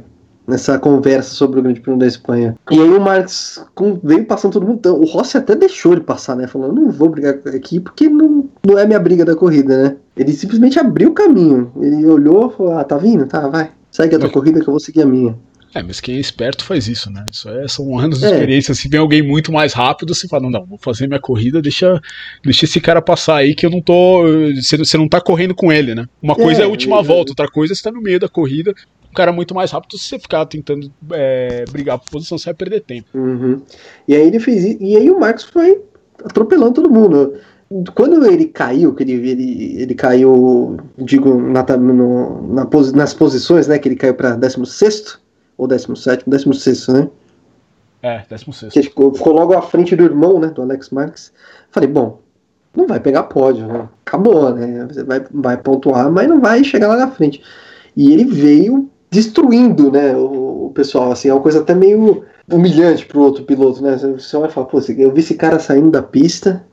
nessa 0.47 0.79
conversa 0.79 1.33
sobre 1.33 1.59
o 1.59 1.63
Grande 1.63 1.81
Prêmio 1.81 1.99
da 1.99 2.07
Espanha. 2.07 2.55
E 2.71 2.79
aí 2.79 2.89
o 2.89 3.01
Marques 3.01 3.63
veio 4.03 4.25
passando 4.25 4.53
todo 4.53 4.65
mundo. 4.65 4.77
Então, 4.77 4.99
o 4.99 5.05
Rossi 5.05 5.37
até 5.37 5.55
deixou 5.55 5.93
ele 5.93 6.01
passar, 6.01 6.35
né? 6.35 6.47
Falando, 6.47 6.73
não 6.73 6.91
vou 6.91 7.09
brigar 7.09 7.35
aqui 7.53 7.79
porque 7.79 8.07
não, 8.07 8.47
não 8.65 8.77
é 8.77 8.85
minha 8.85 8.99
briga 8.99 9.25
da 9.25 9.35
corrida, 9.35 9.83
né? 9.83 9.97
Ele 10.15 10.31
simplesmente 10.31 10.79
abriu 10.79 11.09
o 11.09 11.13
caminho. 11.13 11.71
Ele 11.81 12.05
olhou 12.05 12.49
e 12.49 12.55
falou, 12.55 12.77
ah, 12.77 12.83
tá 12.83 12.97
vindo? 12.97 13.25
Tá, 13.25 13.47
vai. 13.47 13.71
Segue 13.91 14.15
a 14.15 14.19
tua 14.19 14.29
corrida 14.29 14.61
que 14.61 14.67
eu 14.67 14.73
vou 14.73 14.79
seguir 14.79 15.01
a 15.01 15.05
minha. 15.05 15.35
É, 15.75 15.83
mas 15.83 15.99
quem 15.99 16.15
é 16.15 16.19
esperto 16.19 16.63
faz 16.63 16.87
isso, 16.87 17.11
né? 17.11 17.25
Isso 17.29 17.49
é, 17.49 17.67
são 17.67 17.99
anos 17.99 18.19
de 18.19 18.25
é. 18.25 18.31
experiência. 18.31 18.73
Se 18.73 18.87
vem 18.87 18.97
alguém 18.97 19.21
muito 19.21 19.51
mais 19.51 19.73
rápido, 19.73 20.15
você 20.15 20.25
fala, 20.25 20.43
não, 20.43 20.49
não, 20.49 20.65
vou 20.65 20.77
fazer 20.77 21.05
minha 21.05 21.19
corrida, 21.19 21.61
deixa, 21.61 22.01
deixa 22.41 22.63
esse 22.63 22.79
cara 22.79 23.01
passar 23.01 23.35
aí 23.35 23.53
que 23.53 23.65
eu 23.65 23.69
não 23.69 23.81
tô. 23.81 24.23
Você, 24.55 24.77
você 24.77 24.97
não 24.97 25.09
tá 25.09 25.19
correndo 25.19 25.53
com 25.53 25.73
ele, 25.73 25.93
né? 25.93 26.07
Uma 26.23 26.33
coisa 26.33 26.61
é, 26.61 26.63
é 26.63 26.65
a 26.65 26.69
última 26.69 27.03
volta, 27.03 27.31
outra 27.31 27.49
coisa 27.49 27.73
é 27.73 27.75
você 27.75 27.83
tá 27.83 27.91
no 27.91 28.01
meio 28.01 28.17
da 28.17 28.29
corrida, 28.29 28.73
um 29.11 29.13
cara 29.13 29.33
muito 29.33 29.53
mais 29.53 29.69
rápido, 29.71 29.97
se 29.97 30.05
você 30.05 30.17
ficar 30.17 30.45
tentando 30.45 30.89
é, 31.11 31.65
brigar 31.69 31.99
por 31.99 32.09
posição, 32.09 32.37
você 32.37 32.45
vai 32.45 32.53
perder 32.53 32.79
tempo. 32.79 33.09
Uhum. 33.13 33.61
E 34.07 34.15
aí 34.15 34.25
ele 34.25 34.39
fez 34.39 34.63
isso, 34.63 34.77
e 34.81 34.95
aí 34.95 35.11
o 35.11 35.19
Marcos 35.19 35.43
foi 35.43 35.81
atropelando 36.23 36.75
todo 36.75 36.89
mundo 36.89 37.33
quando 37.93 38.25
ele 38.25 38.45
caiu, 38.45 38.93
que 38.93 39.03
ele, 39.03 39.13
ele, 39.13 39.81
ele 39.81 39.95
caiu, 39.95 40.77
digo, 40.97 41.35
na, 41.41 41.63
no, 41.77 42.53
na, 42.53 42.67
nas 42.93 43.13
posições, 43.13 43.67
né? 43.67 43.79
Que 43.79 43.89
ele 43.89 43.95
caiu 43.95 44.13
para 44.13 44.35
16 44.35 45.24
ou 45.57 45.67
17, 45.67 46.23
16, 46.27 46.87
né? 46.89 47.09
É, 48.01 48.23
16. 48.29 48.71
Que 48.71 48.83
ficou, 48.83 49.13
ficou 49.13 49.33
logo 49.33 49.53
à 49.53 49.61
frente 49.61 49.95
do 49.95 50.03
irmão, 50.03 50.39
né? 50.39 50.47
Do 50.47 50.61
Alex 50.61 50.89
Marques. 50.89 51.31
Falei, 51.71 51.89
bom, 51.89 52.19
não 52.75 52.87
vai 52.87 52.99
pegar 52.99 53.23
pódio, 53.23 53.67
né? 53.67 53.87
Acabou, 54.05 54.53
né? 54.53 54.85
Você 54.89 55.03
vai, 55.03 55.25
vai 55.31 55.57
pontuar, 55.57 56.11
mas 56.11 56.27
não 56.27 56.39
vai 56.39 56.63
chegar 56.63 56.89
lá 56.89 56.97
na 56.97 57.11
frente. 57.11 57.41
E 57.95 58.11
ele 58.11 58.25
veio 58.25 58.89
destruindo, 59.09 59.91
né? 59.91 60.15
O, 60.15 60.67
o 60.67 60.71
pessoal, 60.73 61.11
assim, 61.11 61.29
é 61.29 61.33
uma 61.33 61.41
coisa 61.41 61.61
até 61.61 61.73
meio 61.73 62.25
humilhante 62.51 63.05
pro 63.05 63.21
outro 63.21 63.43
piloto, 63.43 63.81
né? 63.81 63.97
Você 63.97 64.37
vai 64.37 64.49
falar, 64.49 64.67
pô, 64.67 64.79
eu 64.79 65.11
vi 65.11 65.19
esse 65.19 65.35
cara 65.35 65.59
saindo 65.59 65.89
da 65.89 66.03
pista 66.03 66.63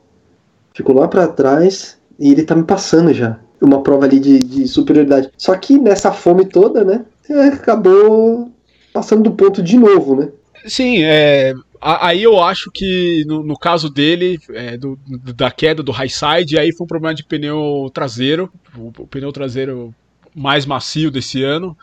ficou 0.74 0.94
lá 0.94 1.08
para 1.08 1.28
trás 1.28 1.98
e 2.18 2.32
ele 2.32 2.42
tá 2.42 2.54
me 2.54 2.64
passando 2.64 3.12
já. 3.12 3.38
Uma 3.60 3.82
prova 3.82 4.06
ali 4.06 4.18
de, 4.18 4.38
de 4.40 4.66
superioridade. 4.66 5.30
Só 5.36 5.54
que 5.56 5.78
nessa 5.78 6.10
fome 6.10 6.44
toda, 6.44 6.84
né? 6.84 7.04
Acabou 7.52 8.50
passando 8.92 9.22
do 9.22 9.32
ponto 9.32 9.62
de 9.62 9.76
novo, 9.76 10.16
né? 10.16 10.30
Sim, 10.66 11.02
é, 11.02 11.54
aí 11.80 12.22
eu 12.22 12.40
acho 12.40 12.70
que 12.70 13.24
no, 13.26 13.42
no 13.42 13.58
caso 13.58 13.90
dele, 13.90 14.38
é, 14.50 14.76
do, 14.76 14.98
da 15.34 15.50
queda 15.50 15.82
do 15.82 15.90
high 15.90 16.08
side, 16.08 16.58
aí 16.58 16.72
foi 16.72 16.84
um 16.84 16.88
problema 16.88 17.14
de 17.14 17.24
pneu 17.24 17.90
traseiro, 17.92 18.52
o, 18.76 18.92
o 18.96 19.06
pneu 19.06 19.32
traseiro 19.32 19.94
mais 20.34 20.64
macio 20.64 21.10
desse 21.10 21.42
ano. 21.42 21.76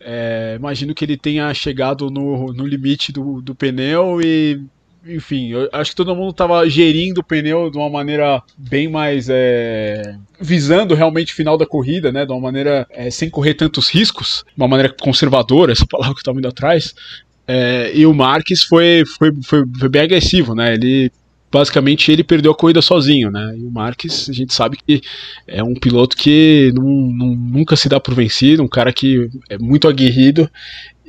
É, 0.00 0.54
imagino 0.56 0.94
que 0.94 1.04
ele 1.04 1.16
tenha 1.16 1.52
chegado 1.54 2.10
no, 2.10 2.52
no 2.52 2.66
limite 2.66 3.10
do, 3.12 3.40
do 3.40 3.54
pneu 3.54 4.20
e 4.22 4.62
enfim, 5.06 5.48
eu 5.48 5.68
acho 5.72 5.90
que 5.90 5.96
todo 5.96 6.14
mundo 6.14 6.30
estava 6.30 6.68
gerindo 6.68 7.20
o 7.20 7.24
pneu 7.24 7.70
de 7.70 7.78
uma 7.78 7.88
maneira 7.88 8.42
bem 8.56 8.88
mais. 8.88 9.28
É, 9.30 10.16
visando 10.40 10.94
realmente 10.94 11.32
o 11.32 11.36
final 11.36 11.56
da 11.56 11.66
corrida, 11.66 12.12
né? 12.12 12.26
De 12.26 12.32
uma 12.32 12.40
maneira 12.40 12.86
é, 12.90 13.10
sem 13.10 13.30
correr 13.30 13.54
tantos 13.54 13.88
riscos, 13.88 14.44
de 14.46 14.62
uma 14.62 14.68
maneira 14.68 14.94
conservadora, 15.00 15.72
essa 15.72 15.86
palavra 15.86 16.14
que 16.14 16.18
eu 16.18 16.22
estava 16.22 16.38
indo 16.38 16.48
atrás. 16.48 16.94
É, 17.46 17.92
e 17.94 18.04
o 18.04 18.12
Marques 18.12 18.62
foi, 18.62 19.04
foi, 19.06 19.32
foi, 19.42 19.64
foi, 19.78 19.88
bem 19.88 20.02
agressivo, 20.02 20.54
né? 20.54 20.74
Ele 20.74 21.10
basicamente 21.50 22.12
ele 22.12 22.22
perdeu 22.22 22.52
a 22.52 22.54
corrida 22.54 22.82
sozinho, 22.82 23.30
né? 23.30 23.54
E 23.56 23.64
o 23.64 23.70
Marques, 23.70 24.28
a 24.28 24.32
gente 24.32 24.52
sabe 24.52 24.76
que 24.76 25.00
é 25.46 25.62
um 25.62 25.74
piloto 25.74 26.14
que 26.14 26.70
não, 26.74 26.84
não, 26.84 27.34
nunca 27.34 27.74
se 27.74 27.88
dá 27.88 27.98
por 27.98 28.14
vencido, 28.14 28.62
um 28.62 28.68
cara 28.68 28.92
que 28.92 29.30
é 29.48 29.56
muito 29.56 29.88
aguerrido 29.88 30.50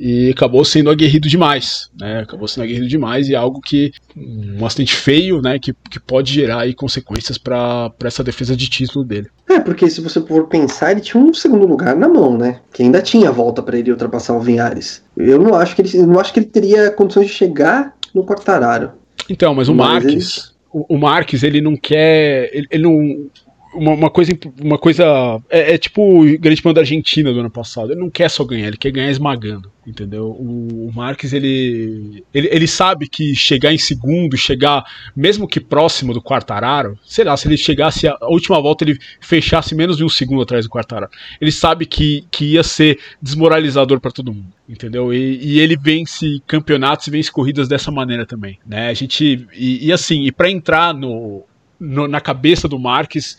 e 0.02 0.30
acabou 0.30 0.64
sendo 0.64 0.88
aguerrido 0.88 1.28
demais, 1.28 1.90
né? 2.00 2.20
Acabou 2.20 2.48
sendo 2.48 2.64
aguerrido 2.64 2.88
demais 2.88 3.28
e 3.28 3.34
é 3.34 3.36
algo 3.36 3.60
que 3.60 3.92
um 4.16 4.64
acidente 4.64 4.96
feio, 4.96 5.42
né? 5.42 5.58
Que, 5.58 5.74
que 5.90 6.00
pode 6.00 6.32
gerar 6.32 6.60
aí 6.60 6.72
consequências 6.72 7.36
para 7.36 7.92
essa 8.04 8.24
defesa 8.24 8.56
de 8.56 8.66
título 8.70 9.04
dele. 9.04 9.28
É, 9.46 9.60
porque 9.60 9.90
se 9.90 10.00
você 10.00 10.18
for 10.22 10.48
pensar, 10.48 10.92
ele 10.92 11.02
tinha 11.02 11.22
um 11.22 11.34
segundo 11.34 11.66
lugar 11.66 11.94
na 11.94 12.08
mão, 12.08 12.38
né? 12.38 12.60
Que 12.72 12.82
ainda 12.82 13.02
tinha 13.02 13.30
volta 13.30 13.62
para 13.62 13.78
ele 13.78 13.90
ultrapassar 13.90 14.32
o 14.32 14.40
Vinhares. 14.40 15.04
Eu 15.18 15.38
não 15.38 15.54
acho 15.54 15.76
que 15.76 15.82
ele, 15.82 15.98
não 16.06 16.18
acho 16.18 16.32
que 16.32 16.40
ele 16.40 16.46
teria 16.46 16.90
condições 16.90 17.26
de 17.26 17.34
chegar 17.34 17.94
no 18.14 18.24
Quartararo. 18.24 18.92
Então, 19.28 19.54
mas 19.54 19.68
o 19.68 19.74
mas 19.74 20.02
Marques, 20.02 20.38
ele... 20.38 20.54
o, 20.72 20.94
o 20.94 20.98
Marques, 20.98 21.42
ele 21.42 21.60
não 21.60 21.76
quer, 21.76 22.48
ele, 22.54 22.66
ele 22.70 22.82
não 22.84 23.26
uma, 23.74 23.92
uma, 23.92 24.10
coisa, 24.10 24.32
uma 24.60 24.78
coisa 24.78 25.40
é, 25.48 25.74
é, 25.74 25.78
tipo 25.78 26.02
o 26.02 26.38
Grande 26.38 26.60
Prêmio 26.60 26.74
da 26.74 26.80
Argentina 26.80 27.32
do 27.32 27.40
ano 27.40 27.50
passado. 27.50 27.92
Ele 27.92 28.00
não 28.00 28.10
quer 28.10 28.28
só 28.28 28.44
ganhar, 28.44 28.68
ele 28.68 28.76
quer 28.76 28.90
ganhar 28.90 29.10
esmagando, 29.10 29.70
entendeu? 29.86 30.26
O, 30.26 30.88
o 30.88 30.92
Marques 30.92 31.32
ele, 31.32 32.24
ele, 32.34 32.48
ele 32.50 32.66
sabe 32.66 33.08
que 33.08 33.34
chegar 33.34 33.72
em 33.72 33.78
segundo, 33.78 34.36
chegar 34.36 34.84
mesmo 35.14 35.46
que 35.46 35.60
próximo 35.60 36.12
do 36.12 36.22
Quartararo, 36.22 36.98
sei 37.04 37.24
lá, 37.24 37.36
se 37.36 37.46
ele 37.46 37.56
chegasse 37.56 38.08
a, 38.08 38.16
a 38.20 38.28
última 38.28 38.60
volta 38.60 38.84
ele 38.84 38.98
fechasse 39.20 39.74
menos 39.74 39.96
de 39.96 40.04
um 40.04 40.08
segundo 40.08 40.42
atrás 40.42 40.64
do 40.64 40.70
Quartararo, 40.70 41.10
ele 41.40 41.52
sabe 41.52 41.86
que, 41.86 42.24
que 42.30 42.52
ia 42.52 42.62
ser 42.62 42.98
desmoralizador 43.22 44.00
para 44.00 44.10
todo 44.10 44.32
mundo, 44.32 44.52
entendeu? 44.68 45.14
E, 45.14 45.38
e, 45.42 45.60
ele 45.60 45.76
vence 45.76 46.40
campeonatos 46.46 47.06
e 47.06 47.10
vence 47.10 47.30
corridas 47.30 47.68
dessa 47.68 47.90
maneira 47.90 48.26
também, 48.26 48.58
né? 48.66 48.88
A 48.88 48.94
gente 48.94 49.46
e, 49.52 49.86
e 49.86 49.92
assim, 49.92 50.24
e 50.24 50.32
para 50.32 50.50
entrar 50.50 50.92
no 50.92 51.44
no, 51.80 52.06
na 52.06 52.20
cabeça 52.20 52.68
do 52.68 52.78
Marques. 52.78 53.38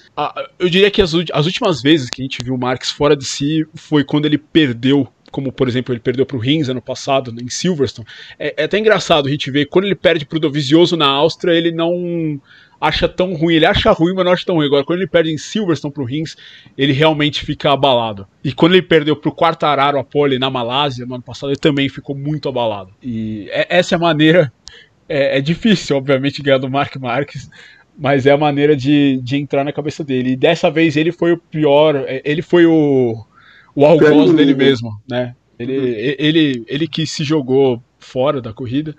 eu 0.57 0.67
diria 0.67 0.89
que 0.89 1.01
as, 1.01 1.13
as, 1.31 1.45
últimas 1.45 1.81
vezes 1.81 2.09
que 2.09 2.21
a 2.21 2.25
gente 2.25 2.43
viu 2.43 2.55
o 2.55 2.59
Marques 2.59 2.89
fora 2.89 3.15
de 3.15 3.23
si 3.23 3.65
foi 3.75 4.03
quando 4.03 4.25
ele 4.25 4.37
perdeu. 4.37 5.07
Como, 5.31 5.49
por 5.49 5.69
exemplo, 5.69 5.93
ele 5.93 6.01
perdeu 6.01 6.25
para 6.25 6.35
o 6.35 6.39
Rins 6.39 6.67
ano 6.67 6.81
passado, 6.81 7.33
em 7.41 7.47
Silverstone. 7.47 8.05
É, 8.37 8.53
é, 8.57 8.63
até 8.65 8.77
engraçado 8.77 9.27
a 9.27 9.31
gente 9.31 9.49
ver, 9.49 9.67
quando 9.67 9.85
ele 9.85 9.95
perde 9.95 10.25
para 10.25 10.35
o 10.35 10.39
Dovizioso 10.39 10.97
na 10.97 11.07
Áustria, 11.07 11.53
ele 11.53 11.71
não 11.71 12.41
acha 12.81 13.07
tão 13.07 13.33
ruim. 13.33 13.53
Ele 13.53 13.65
acha 13.65 13.91
ruim, 13.91 14.13
mas 14.13 14.25
não 14.25 14.33
acha 14.33 14.45
tão 14.45 14.55
ruim. 14.55 14.65
Agora, 14.65 14.83
quando 14.83 14.99
ele 14.99 15.07
perde 15.07 15.31
em 15.31 15.37
Silverstone 15.37 15.93
para 15.93 16.03
o 16.03 16.05
Rins, 16.05 16.35
ele 16.77 16.91
realmente 16.91 17.45
fica 17.45 17.71
abalado. 17.71 18.27
E 18.43 18.51
quando 18.51 18.73
ele 18.73 18.81
perdeu 18.81 19.15
para 19.15 19.29
o 19.29 19.35
Quartararo 19.35 19.97
a 19.97 20.03
pole 20.03 20.37
na 20.37 20.49
Malásia 20.49 21.05
no 21.05 21.13
ano 21.15 21.23
passado, 21.23 21.51
ele 21.51 21.59
também 21.59 21.87
ficou 21.87 22.13
muito 22.13 22.49
abalado. 22.49 22.91
E 23.01 23.47
é, 23.51 23.67
essa 23.77 23.95
é 23.95 23.97
a 23.97 23.99
maneira. 23.99 24.51
É, 25.07 25.37
é 25.37 25.41
difícil, 25.41 25.95
obviamente, 25.95 26.41
ganhar 26.41 26.57
do 26.57 26.69
Mark 26.69 26.95
Marques, 26.97 27.49
mas 28.01 28.25
é 28.25 28.31
a 28.31 28.37
maneira 28.37 28.75
de, 28.75 29.21
de 29.21 29.37
entrar 29.37 29.63
na 29.63 29.71
cabeça 29.71 30.03
dele. 30.03 30.31
E 30.31 30.35
dessa 30.35 30.71
vez 30.71 30.97
ele 30.97 31.11
foi 31.11 31.33
o 31.33 31.37
pior, 31.37 31.95
é, 31.95 32.19
ele 32.25 32.41
foi 32.41 32.65
o, 32.65 33.23
o 33.75 33.85
algoz 33.85 34.33
dele 34.33 34.55
mesmo, 34.55 34.89
né? 35.07 35.35
Ele, 35.59 35.77
uhum. 35.77 36.15
ele, 36.17 36.63
ele 36.67 36.87
que 36.87 37.05
se 37.05 37.23
jogou 37.23 37.81
fora 37.99 38.41
da 38.41 38.51
corrida, 38.51 38.95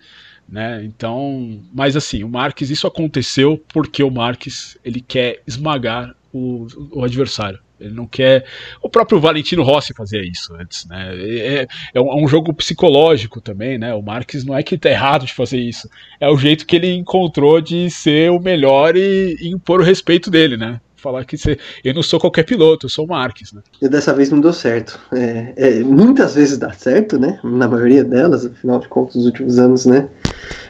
né? 0.48 0.84
Então, 0.84 1.60
mas 1.74 1.96
assim, 1.96 2.22
o 2.22 2.28
Marques, 2.28 2.70
isso 2.70 2.86
aconteceu 2.86 3.60
porque 3.72 4.04
o 4.04 4.10
Marques 4.10 4.78
ele 4.84 5.00
quer 5.00 5.42
esmagar 5.48 6.14
o, 6.32 6.68
o 6.92 7.02
adversário. 7.02 7.58
Ele 7.82 7.94
não 7.94 8.06
quer. 8.06 8.44
O 8.80 8.88
próprio 8.88 9.20
Valentino 9.20 9.62
Rossi 9.62 9.92
fazia 9.94 10.22
isso 10.22 10.54
antes, 10.54 10.86
né? 10.86 11.14
É, 11.14 11.68
é, 11.94 12.00
um, 12.00 12.12
é 12.12 12.24
um 12.24 12.28
jogo 12.28 12.52
psicológico 12.54 13.40
também, 13.40 13.78
né? 13.78 13.94
O 13.94 14.02
Marques 14.02 14.44
não 14.44 14.56
é 14.56 14.62
que 14.62 14.78
tá 14.78 14.90
errado 14.90 15.26
de 15.26 15.34
fazer 15.34 15.58
isso. 15.58 15.88
É 16.20 16.28
o 16.28 16.36
jeito 16.36 16.66
que 16.66 16.76
ele 16.76 16.92
encontrou 16.92 17.60
de 17.60 17.90
ser 17.90 18.30
o 18.30 18.40
melhor 18.40 18.96
e, 18.96 19.36
e 19.40 19.48
impor 19.48 19.80
o 19.80 19.84
respeito 19.84 20.30
dele, 20.30 20.56
né? 20.56 20.80
falar 21.02 21.24
que 21.24 21.36
você, 21.36 21.58
eu 21.84 21.92
não 21.92 22.02
sou 22.02 22.20
qualquer 22.20 22.44
piloto, 22.44 22.86
eu 22.86 22.90
sou 22.90 23.04
o 23.04 23.08
Marques, 23.08 23.52
né? 23.52 23.60
E 23.80 23.88
dessa 23.88 24.14
vez 24.14 24.30
não 24.30 24.40
deu 24.40 24.52
certo. 24.52 25.00
É, 25.12 25.52
é, 25.56 25.80
muitas 25.80 26.36
vezes 26.36 26.56
dá 26.56 26.72
certo, 26.72 27.18
né? 27.18 27.40
Na 27.42 27.66
maioria 27.66 28.04
delas, 28.04 28.46
afinal 28.46 28.78
de 28.78 28.86
contas, 28.86 29.16
nos 29.16 29.26
últimos 29.26 29.58
anos, 29.58 29.84
né? 29.84 30.08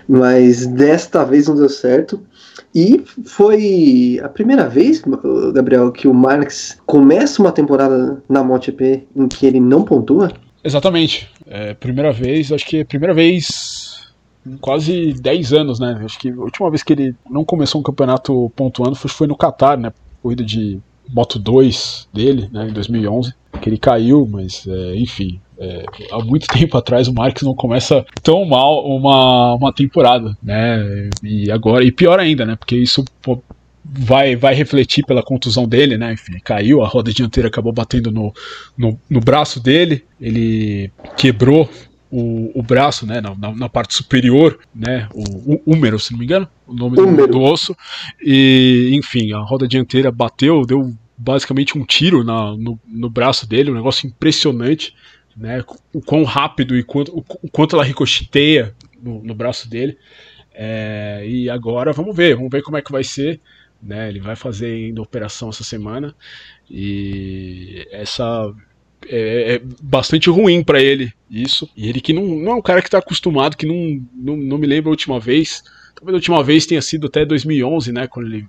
Mas 0.09 0.67
desta 0.67 1.23
vez 1.23 1.47
não 1.49 1.55
deu 1.55 1.69
certo. 1.69 2.21
E 2.75 3.03
foi 3.25 4.21
a 4.23 4.29
primeira 4.29 4.69
vez, 4.69 5.03
Gabriel, 5.53 5.93
que 5.93 6.09
o 6.09 6.15
Marx 6.15 6.79
começa 6.87 7.43
uma 7.43 7.53
temporada 7.53 8.23
na 8.29 8.43
MotoGP 8.43 9.07
em 9.15 9.29
que 9.29 9.45
ele 9.47 9.61
não 9.61 9.85
pontua? 9.85 10.33
Exatamente. 10.65 11.31
É, 11.47 11.75
primeira 11.75 12.13
vez, 12.13 12.51
acho 12.51 12.67
que 12.67 12.79
é 12.79 12.85
primeira 12.85 13.13
vez 13.13 14.11
em 14.47 14.57
quase 14.57 15.13
10 15.13 15.53
anos, 15.53 15.79
né? 15.79 16.01
Acho 16.05 16.19
que 16.19 16.31
a 16.31 16.37
última 16.37 16.71
vez 16.71 16.83
que 16.83 16.93
ele 16.93 17.15
não 17.31 17.45
começou 17.45 17.81
um 17.81 17.85
campeonato 17.85 18.51
pontuando 18.57 18.97
foi, 18.97 19.11
foi 19.11 19.27
no 19.27 19.37
Qatar, 19.37 19.79
né? 19.79 19.93
Corrida 20.23 20.45
de 20.45 20.81
Moto 21.09 21.39
2 21.39 22.09
dele, 22.13 22.49
né, 22.53 22.69
em 22.69 22.73
2011, 22.73 23.35
que 23.61 23.69
ele 23.69 23.77
caiu, 23.77 24.27
mas 24.31 24.67
é, 24.67 24.97
enfim, 24.97 25.41
é, 25.63 25.85
há 26.11 26.19
muito 26.19 26.47
tempo 26.53 26.77
atrás 26.77 27.07
o 27.07 27.15
Marques 27.15 27.45
não 27.45 27.55
começa 27.55 28.05
tão 28.23 28.45
mal 28.45 28.85
uma, 28.85 29.55
uma 29.55 29.73
temporada, 29.73 30.37
né? 30.43 31.09
E 31.23 31.51
agora, 31.51 31.85
e 31.85 31.93
pior 31.93 32.19
ainda, 32.19 32.45
né? 32.45 32.57
Porque 32.57 32.77
isso 32.77 33.05
pô, 33.23 33.41
vai, 33.85 34.35
vai 34.35 34.55
refletir 34.55 35.05
pela 35.05 35.23
contusão 35.23 35.67
dele, 35.69 35.97
né? 35.97 36.13
Enfim, 36.13 36.33
caiu, 36.43 36.83
a 36.83 36.89
roda 36.89 37.13
dianteira 37.13 37.49
acabou 37.49 37.73
batendo 37.73 38.11
no, 38.11 38.35
no, 38.77 38.99
no 39.09 39.21
braço 39.21 39.63
dele, 39.63 40.05
ele 40.21 40.91
quebrou 41.17 41.71
o, 42.11 42.59
o, 42.59 42.63
braço, 42.63 43.07
né, 43.07 43.23
na, 43.23 43.55
na, 43.55 43.69
parte 43.71 43.95
superior, 43.95 44.59
né, 44.75 45.09
o, 45.15 45.55
o 45.55 45.63
húmero, 45.65 45.99
se 45.99 46.13
não 46.13 46.19
me 46.19 46.27
engano, 46.27 46.47
o 46.67 46.75
nome 46.75 46.95
do, 46.95 47.27
do, 47.27 47.41
osso, 47.41 47.75
e 48.23 48.91
enfim, 48.93 49.33
a 49.33 49.39
roda 49.39 49.67
dianteira 49.67 50.13
bateu, 50.13 50.67
deu 50.67 50.93
basicamente 51.17 51.79
um 51.79 51.87
tiro 51.87 52.23
na, 52.23 52.55
no, 52.55 52.79
no 52.87 53.09
braço 53.09 53.49
dele, 53.49 53.71
um 53.71 53.75
negócio 53.75 54.07
impressionante, 54.07 54.95
né? 55.37 55.65
O 55.93 56.01
quão 56.01 56.25
rápido 56.25 56.77
e 56.77 56.83
quanto, 56.83 57.17
o, 57.17 57.49
quanto 57.51 57.77
ela 57.77 57.85
ricocheteia 57.85 58.75
no, 59.01 59.23
no 59.23 59.35
braço 59.35 59.69
dele. 59.69 59.99
É, 60.55 61.25
e 61.27 61.49
agora 61.49 61.93
vamos 61.93 62.15
ver, 62.15 62.37
vamos 62.37 62.51
ver 62.51 62.63
como 62.63 62.77
é 62.77 62.83
que 62.83 62.93
vai 62.93 63.05
ser. 63.05 63.41
Né? 63.83 64.09
Ele 64.09 64.21
vai 64.21 64.37
fazer 64.37 64.67
ainda 64.67 65.03
operação 65.03 65.49
essa 65.49 65.65
semana. 65.65 66.15
E 66.71 67.87
essa 67.91 68.55
é, 69.09 69.55
é 69.55 69.63
bastante 69.83 70.31
ruim 70.31 70.63
para 70.63 70.81
ele 70.81 71.13
isso. 71.31 71.69
E 71.77 71.89
ele 71.89 72.01
que 72.01 72.13
não, 72.13 72.25
não 72.25 72.53
é 72.53 72.55
um 72.55 72.63
cara 72.63 72.81
que 72.81 72.89
está 72.89 72.99
acostumado, 72.99 73.57
que 73.57 73.67
não, 73.67 74.05
não, 74.15 74.37
não 74.37 74.59
me 74.59 74.67
lembro 74.67 74.91
a 74.91 74.93
última 74.93 75.19
vez. 75.19 75.63
Talvez 75.95 76.15
a 76.15 76.19
última 76.19 76.43
vez 76.43 76.67
tenha 76.67 76.83
sido 76.83 77.07
até 77.07 77.25
2011, 77.25 77.93
né? 77.93 78.07
Quando 78.07 78.27
ele 78.27 78.49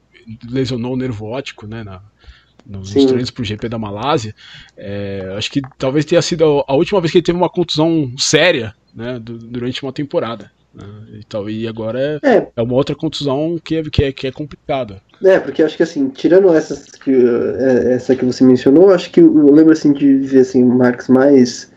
lesionou 0.49 0.93
o 0.93 0.97
nervo 0.97 1.25
óptico, 1.27 1.67
né? 1.67 1.83
Na, 1.83 2.01
nos 2.65 2.89
Sim. 2.91 3.07
treinos 3.07 3.31
pro 3.31 3.43
GP 3.43 3.69
da 3.69 3.77
Malásia. 3.77 4.33
É, 4.77 5.33
acho 5.37 5.51
que 5.51 5.61
talvez 5.77 6.05
tenha 6.05 6.21
sido 6.21 6.63
a, 6.67 6.75
última 6.75 7.01
vez 7.01 7.11
que 7.11 7.17
ele 7.17 7.25
teve 7.25 7.37
uma 7.37 7.49
contusão 7.49 8.11
séria, 8.17 8.73
né? 8.95 9.19
durante 9.19 9.83
uma 9.83 9.91
temporada. 9.91 10.51
Né? 10.73 10.85
E, 11.49 11.61
e 11.61 11.67
agora 11.67 12.19
é, 12.23 12.35
é. 12.37 12.47
é 12.55 12.61
uma 12.61 12.73
outra 12.73 12.95
contusão 12.95 13.59
que 13.63 13.75
é, 13.75 13.83
que 13.83 14.03
é, 14.03 14.11
que 14.11 14.27
é 14.27 14.31
complicada. 14.31 15.01
É, 15.23 15.39
porque 15.39 15.63
acho 15.63 15.77
que 15.77 15.83
assim, 15.83 16.09
tirando 16.09 16.53
essas 16.53 16.85
que, 16.91 17.11
é, 17.11 17.93
essa 17.93 18.15
que 18.15 18.25
você 18.25 18.43
mencionou, 18.43 18.91
acho 18.91 19.11
que 19.11 19.21
eu 19.21 19.51
lembro 19.53 19.71
assim 19.71 19.93
de 19.93 20.17
ver 20.17 20.39
assim, 20.39 20.63
o 20.63 20.75
Marx 20.75 21.07
mais 21.07 21.71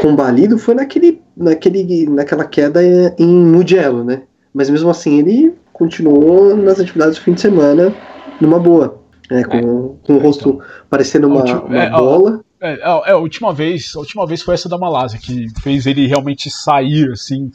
combalido 0.00 0.58
foi 0.58 0.74
naquele, 0.74 1.20
naquele, 1.36 2.06
naquela 2.08 2.44
queda 2.44 2.82
em 3.18 3.26
Mugello, 3.26 4.04
né? 4.04 4.22
Mas 4.52 4.68
mesmo 4.68 4.90
assim 4.90 5.18
ele 5.18 5.54
continuou 5.72 6.56
nas 6.56 6.80
atividades 6.80 7.18
do 7.18 7.22
fim 7.22 7.34
de 7.34 7.40
semana 7.40 7.94
numa 8.40 8.58
boa. 8.58 8.97
É, 9.30 9.44
com, 9.44 9.56
é. 9.56 9.60
com 10.06 10.14
o 10.14 10.18
rosto 10.18 10.48
então, 10.48 10.66
parecendo 10.88 11.28
uma, 11.28 11.44
uma 11.44 11.76
é, 11.76 11.90
bola. 11.90 12.44
É, 12.60 12.72
é, 12.80 13.12
a 13.12 13.16
última 13.16 13.52
vez, 13.52 13.92
a 13.94 14.00
última 14.00 14.26
vez 14.26 14.42
foi 14.42 14.54
essa 14.54 14.68
da 14.68 14.78
Malásia, 14.78 15.18
que 15.18 15.48
fez 15.60 15.86
ele 15.86 16.06
realmente 16.06 16.50
sair, 16.50 17.10
assim, 17.12 17.50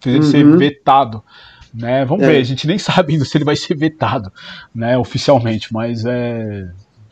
fez 0.00 0.14
ele 0.14 0.18
uhum. 0.18 0.22
ser 0.22 0.56
vetado. 0.56 1.22
Né? 1.72 2.04
Vamos 2.04 2.24
é. 2.24 2.28
ver, 2.28 2.38
a 2.38 2.44
gente 2.44 2.66
nem 2.66 2.78
sabe 2.78 3.12
ainda 3.12 3.24
se 3.24 3.36
ele 3.36 3.44
vai 3.44 3.56
ser 3.56 3.76
vetado, 3.76 4.32
né, 4.74 4.96
oficialmente, 4.98 5.72
mas 5.72 6.04
é. 6.04 6.68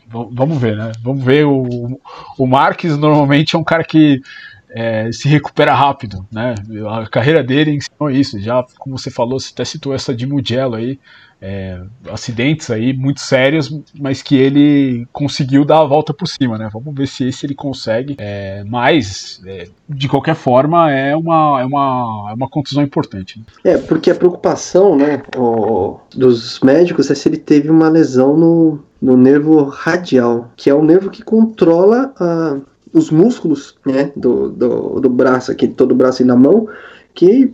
Vamos 0.09 0.59
ver, 0.59 0.77
né? 0.77 0.93
Vamos 1.03 1.25
ver. 1.25 1.45
O, 1.45 2.01
o 2.39 2.47
Marques 2.47 2.97
normalmente 2.97 3.57
é 3.57 3.59
um 3.59 3.65
cara 3.65 3.83
que 3.83 4.23
é, 4.71 5.11
se 5.11 5.29
recupera 5.29 5.75
rápido, 5.75 6.25
né? 6.31 6.55
A 6.89 7.09
carreira 7.09 7.43
dele 7.43 7.73
ensinou 7.73 8.09
isso. 8.09 8.41
Já, 8.41 8.65
como 8.79 8.97
você 8.97 9.11
falou, 9.11 9.41
você 9.41 9.51
até 9.53 9.65
citou 9.65 9.93
essa 9.93 10.15
de 10.15 10.25
Mugello 10.25 10.77
aí, 10.77 11.01
é, 11.41 11.81
acidentes 12.11 12.71
aí 12.71 12.93
muito 12.93 13.21
sérios, 13.21 13.73
mas 13.99 14.23
que 14.23 14.37
ele 14.37 15.07
conseguiu 15.13 15.65
dar 15.65 15.81
a 15.81 15.85
volta 15.85 16.15
por 16.15 16.27
cima, 16.27 16.57
né? 16.57 16.69
Vamos 16.73 16.95
ver 16.95 17.07
se 17.07 17.29
esse 17.29 17.47
ele 17.47 17.55
consegue. 17.55 18.17
É, 18.19 18.65
mas, 18.65 19.41
é, 19.47 19.69
de 19.89 20.09
qualquer 20.09 20.35
forma, 20.35 20.91
é 20.91 21.15
uma, 21.15 21.61
é 21.61 21.65
uma, 21.65 22.29
é 22.31 22.35
uma 22.35 22.49
contusão 22.49 22.83
importante. 22.83 23.39
Né? 23.39 23.73
É, 23.73 23.79
porque 23.79 24.11
a 24.11 24.15
preocupação 24.15 24.97
né, 24.97 25.23
o, 25.37 25.99
dos 26.15 26.61
médicos 26.61 27.11
é 27.11 27.15
se 27.15 27.29
ele 27.29 27.39
teve 27.39 27.71
uma 27.71 27.89
lesão 27.89 28.37
no, 28.37 28.81
no 29.01 29.17
nervo 29.17 29.65
radial, 29.65 30.51
que 30.57 30.71
é 30.71 30.75
o 30.75 30.85
nervo 30.85 31.11
que 31.11 31.23
controla 31.23 32.15
a, 32.19 32.57
os 32.93 33.11
músculos 33.11 33.77
né, 33.85 34.11
do, 34.17 34.51
do, 34.51 35.01
do 35.01 35.11
braço, 35.11 35.53
aqui, 35.53 35.69
todo 35.69 35.93
o 35.93 35.97
braço 35.97 36.23
e 36.23 36.25
na 36.25 36.35
mão, 36.35 36.67
que 37.15 37.53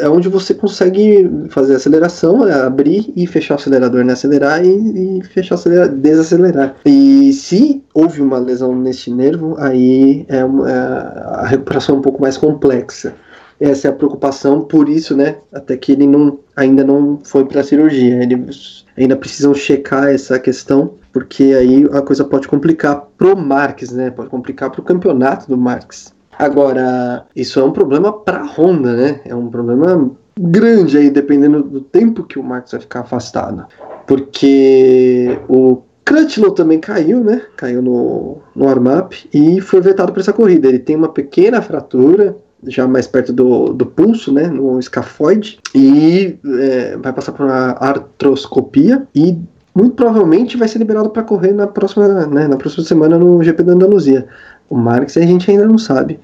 é 0.00 0.08
onde 0.08 0.28
você 0.28 0.54
consegue 0.54 1.30
fazer 1.50 1.76
aceleração, 1.76 2.46
é 2.46 2.52
abrir 2.52 3.12
e 3.16 3.26
fechar 3.26 3.54
o 3.54 3.58
acelerador, 3.58 4.04
né? 4.04 4.12
Acelerar 4.12 4.64
e, 4.64 5.18
e 5.18 5.24
fechar, 5.24 5.54
acelerar, 5.56 5.88
desacelerar. 5.88 6.76
E 6.84 7.32
se 7.32 7.82
houve 7.94 8.20
uma 8.20 8.38
lesão 8.38 8.74
neste 8.74 9.12
nervo, 9.12 9.56
aí 9.58 10.24
é, 10.28 10.38
é 10.38 10.42
a 10.42 11.46
recuperação 11.46 11.96
é 11.96 11.98
um 11.98 12.02
pouco 12.02 12.20
mais 12.20 12.36
complexa. 12.36 13.14
Essa 13.60 13.88
é 13.88 13.90
a 13.90 13.94
preocupação, 13.94 14.62
por 14.62 14.88
isso, 14.88 15.16
né? 15.16 15.36
Até 15.52 15.76
que 15.76 15.92
ele 15.92 16.06
não, 16.06 16.38
ainda 16.54 16.84
não 16.84 17.18
foi 17.24 17.44
para 17.44 17.60
a 17.60 17.64
cirurgia. 17.64 18.22
Eles 18.22 18.84
ainda 18.96 19.16
precisam 19.16 19.52
checar 19.52 20.08
essa 20.08 20.38
questão, 20.38 20.94
porque 21.12 21.42
aí 21.58 21.84
a 21.92 22.00
coisa 22.00 22.24
pode 22.24 22.46
complicar 22.46 23.08
pro 23.16 23.36
Marques, 23.36 23.90
né? 23.90 24.10
Pode 24.10 24.30
complicar 24.30 24.70
pro 24.70 24.82
campeonato 24.82 25.48
do 25.48 25.56
Marques. 25.56 26.14
Agora, 26.38 27.26
isso 27.34 27.58
é 27.58 27.64
um 27.64 27.72
problema 27.72 28.12
para 28.12 28.40
a 28.40 28.46
Honda, 28.46 28.92
né? 28.94 29.20
É 29.24 29.34
um 29.34 29.48
problema 29.48 30.10
grande 30.38 30.96
aí, 30.96 31.10
dependendo 31.10 31.62
do 31.62 31.80
tempo 31.80 32.22
que 32.22 32.38
o 32.38 32.44
Marcos 32.44 32.70
vai 32.70 32.80
ficar 32.80 33.00
afastado. 33.00 33.66
Porque 34.06 35.38
o 35.48 35.82
Crutchlow 36.04 36.52
também 36.52 36.78
caiu, 36.78 37.24
né? 37.24 37.42
Caiu 37.56 37.82
no, 37.82 38.38
no 38.54 38.66
warm-up 38.66 39.28
e 39.34 39.60
foi 39.60 39.80
vetado 39.80 40.12
para 40.12 40.22
essa 40.22 40.32
corrida. 40.32 40.68
Ele 40.68 40.78
tem 40.78 40.94
uma 40.94 41.08
pequena 41.08 41.60
fratura, 41.60 42.36
já 42.64 42.86
mais 42.86 43.08
perto 43.08 43.32
do, 43.32 43.72
do 43.72 43.84
pulso, 43.84 44.32
né? 44.32 44.46
No 44.46 44.78
escafoide, 44.78 45.58
e 45.74 46.38
é, 46.60 46.96
vai 46.96 47.12
passar 47.12 47.32
por 47.32 47.46
uma 47.46 47.72
artroscopia 47.72 49.06
e 49.12 49.36
muito 49.74 49.94
provavelmente 49.94 50.56
vai 50.56 50.66
ser 50.66 50.78
liberado 50.78 51.10
para 51.10 51.22
correr 51.22 51.52
na 51.52 51.66
próxima, 51.66 52.26
né, 52.26 52.48
na 52.48 52.56
próxima 52.56 52.84
semana 52.84 53.16
no 53.16 53.40
GP 53.44 53.62
da 53.62 53.74
Andaluzia. 53.74 54.26
O 54.68 54.76
Marx 54.76 55.16
a 55.16 55.22
gente 55.22 55.50
ainda 55.50 55.66
não 55.66 55.78
sabe. 55.78 56.20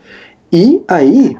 E 0.52 0.82
aí, 0.86 1.36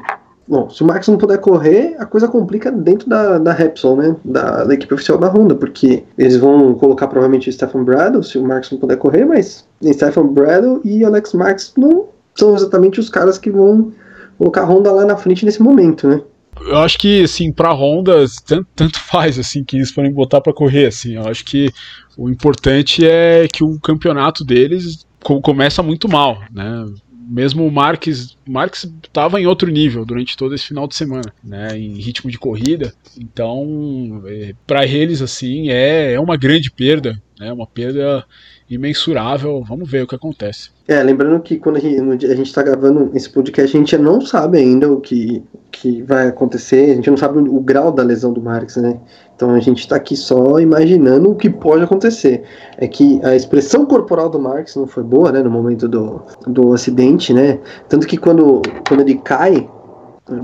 bom, 0.47 0.69
se 0.69 0.83
o 0.83 0.85
Marx 0.85 1.07
não 1.07 1.17
puder 1.17 1.37
correr, 1.39 1.95
a 1.99 2.05
coisa 2.05 2.27
complica 2.27 2.71
dentro 2.71 3.07
da, 3.07 3.37
da 3.37 3.53
Repsol, 3.53 3.97
né? 3.97 4.15
Da, 4.25 4.63
da 4.63 4.73
equipe 4.73 4.93
oficial 4.93 5.17
da 5.17 5.29
Honda, 5.29 5.55
porque 5.55 6.03
eles 6.17 6.37
vão 6.37 6.73
colocar 6.73 7.07
provavelmente 7.07 7.49
o 7.49 7.53
Stefan 7.53 7.83
Bradle 7.83 8.23
se 8.23 8.37
o 8.37 8.45
Marx 8.45 8.71
não 8.71 8.79
puder 8.79 8.97
correr, 8.97 9.25
mas 9.25 9.65
Stefan 9.83 10.27
Bradle 10.27 10.81
e 10.83 11.03
Alex 11.03 11.33
Marx 11.33 11.73
não 11.77 12.05
são 12.33 12.55
exatamente 12.55 12.99
os 12.99 13.09
caras 13.09 13.37
que 13.37 13.49
vão 13.49 13.91
colocar 14.37 14.61
a 14.61 14.65
Honda 14.65 14.91
lá 14.91 15.05
na 15.05 15.15
frente 15.15 15.45
nesse 15.45 15.61
momento, 15.61 16.07
né? 16.07 16.21
eu 16.61 16.77
acho 16.77 16.97
que, 16.97 17.23
assim, 17.23 17.51
pra 17.51 17.73
Honda, 17.73 18.25
tanto, 18.45 18.67
tanto 18.75 18.99
faz, 18.99 19.37
assim, 19.37 19.63
que 19.63 19.75
eles 19.75 19.91
podem 19.91 20.11
botar 20.11 20.41
para 20.41 20.53
correr, 20.53 20.87
assim. 20.87 21.15
Eu 21.15 21.27
acho 21.27 21.43
que 21.43 21.71
o 22.17 22.29
importante 22.29 23.05
é 23.05 23.47
que 23.51 23.63
o 23.63 23.79
campeonato 23.79 24.43
deles 24.43 25.04
começa 25.41 25.81
muito 25.81 26.07
mal, 26.07 26.43
né? 26.51 26.85
Mesmo 27.27 27.65
o 27.65 27.71
Marques, 27.71 28.37
Marques 28.47 28.87
estava 29.03 29.41
em 29.41 29.47
outro 29.47 29.71
nível 29.71 30.05
durante 30.05 30.37
todo 30.37 30.53
esse 30.53 30.65
final 30.65 30.87
de 30.87 30.93
semana, 30.93 31.33
né? 31.43 31.77
Em 31.77 31.95
ritmo 31.99 32.29
de 32.29 32.37
corrida. 32.37 32.93
Então, 33.17 34.21
é, 34.27 34.53
para 34.67 34.85
eles, 34.85 35.23
assim, 35.23 35.69
é, 35.69 36.13
é 36.13 36.19
uma 36.19 36.37
grande 36.37 36.69
perda, 36.69 37.19
né? 37.39 37.51
Uma 37.51 37.65
perda 37.65 38.23
imensurável. 38.69 39.63
Vamos 39.67 39.89
ver 39.89 40.03
o 40.03 40.07
que 40.07 40.15
acontece. 40.15 40.69
É, 40.87 41.01
lembrando 41.01 41.39
que 41.41 41.57
quando 41.57 41.77
a 41.77 41.79
gente, 41.79 42.25
a 42.25 42.35
gente 42.35 42.53
tá 42.53 42.61
gravando 42.61 43.11
esse 43.13 43.29
podcast, 43.29 43.75
a 43.75 43.79
gente 43.79 43.97
não 43.97 44.21
sabe 44.21 44.57
ainda 44.57 44.91
o 44.91 44.99
que, 44.99 45.43
que 45.71 46.01
vai 46.03 46.27
acontecer, 46.27 46.91
a 46.91 46.95
gente 46.95 47.09
não 47.09 47.17
sabe 47.17 47.39
o, 47.39 47.59
grau 47.59 47.91
da 47.91 48.03
lesão 48.03 48.31
do 48.31 48.41
Marx, 48.41 48.77
né? 48.77 48.99
Então 49.35 49.51
a 49.51 49.59
gente 49.59 49.79
está 49.79 49.95
aqui 49.95 50.15
só 50.15 50.59
imaginando 50.59 51.31
o 51.31 51.35
que 51.35 51.49
pode 51.49 51.83
acontecer. 51.83 52.43
É 52.77 52.87
que 52.87 53.19
a 53.23 53.35
expressão 53.35 53.85
corporal 53.85 54.29
do 54.29 54.39
Marx 54.39 54.75
não 54.75 54.87
foi 54.87 55.03
boa, 55.03 55.31
né, 55.31 55.41
no 55.41 55.49
momento 55.49 55.87
do, 55.87 56.21
do 56.47 56.73
acidente, 56.73 57.33
né? 57.33 57.59
Tanto 57.89 58.07
que 58.07 58.17
quando, 58.17 58.61
quando 58.87 59.01
ele 59.01 59.15
cai, 59.15 59.67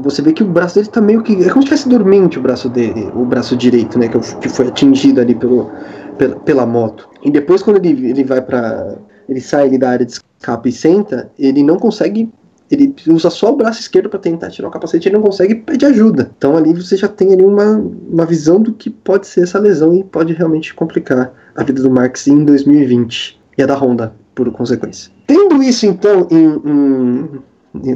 você 0.03 0.21
vê 0.21 0.31
que 0.31 0.43
o 0.43 0.47
braço 0.47 0.75
dele 0.75 0.88
tá 0.89 1.01
meio 1.01 1.23
que. 1.23 1.34
É 1.43 1.49
como 1.49 1.62
se 1.62 1.69
tivesse 1.69 1.89
dormente 1.89 2.38
o 2.38 2.41
braço 2.41 2.69
dele, 2.69 3.10
o 3.15 3.25
braço 3.25 3.55
direito, 3.55 3.97
né? 3.97 4.07
Que, 4.07 4.19
que 4.38 4.49
foi 4.49 4.67
atingido 4.67 5.19
ali 5.19 5.34
pelo, 5.34 5.71
pela, 6.17 6.36
pela 6.38 6.65
moto. 6.65 7.10
E 7.24 7.32
depois, 7.32 7.62
quando 7.63 7.78
ele, 7.78 8.10
ele 8.10 8.24
vai 8.24 8.41
para 8.41 8.95
Ele 9.28 9.41
sai 9.41 9.67
ali 9.67 9.78
da 9.78 9.89
área 9.89 10.06
de 10.06 10.13
escape 10.13 10.69
e 10.69 10.71
senta, 10.71 11.32
ele 11.38 11.63
não 11.63 11.78
consegue 11.78 12.30
ele 12.71 12.95
usa 13.08 13.30
só 13.30 13.52
o 13.52 13.56
braço 13.58 13.82
esquerdo 13.82 14.10
para 14.10 14.17
tentar 14.17 14.50
tirar 14.50 14.69
o 14.69 14.71
capacete, 14.71 15.10
ele 15.10 15.17
não 15.17 15.24
consegue 15.24 15.56
pedir 15.56 15.88
ajuda. 15.88 16.32
Então 16.38 16.56
ali 16.56 16.74
você 16.74 16.95
já 16.95 17.08
tem 17.10 17.34
ali 17.34 17.43
uma, 17.43 17.84
uma 18.10 18.26
visão 18.26 18.62
do 18.62 18.71
que 18.71 18.89
pode 18.89 19.28
ser 19.28 19.41
essa 19.41 19.60
lesão 19.60 19.93
e 19.93 20.04
pode 20.06 20.32
realmente 20.32 20.74
complicar 20.74 21.34
a 21.54 21.63
vida 21.63 21.84
do 21.84 21.91
Marx 21.91 22.28
em 22.28 22.45
2020 22.45 23.39
e 23.58 23.62
a 23.62 23.65
da 23.65 23.76
Honda, 23.76 24.13
por 24.34 24.50
consequência. 24.54 25.12
Tendo 25.28 25.62
isso 25.62 25.86
então 25.86 26.28
em, 26.32 26.45
em, 26.65 27.41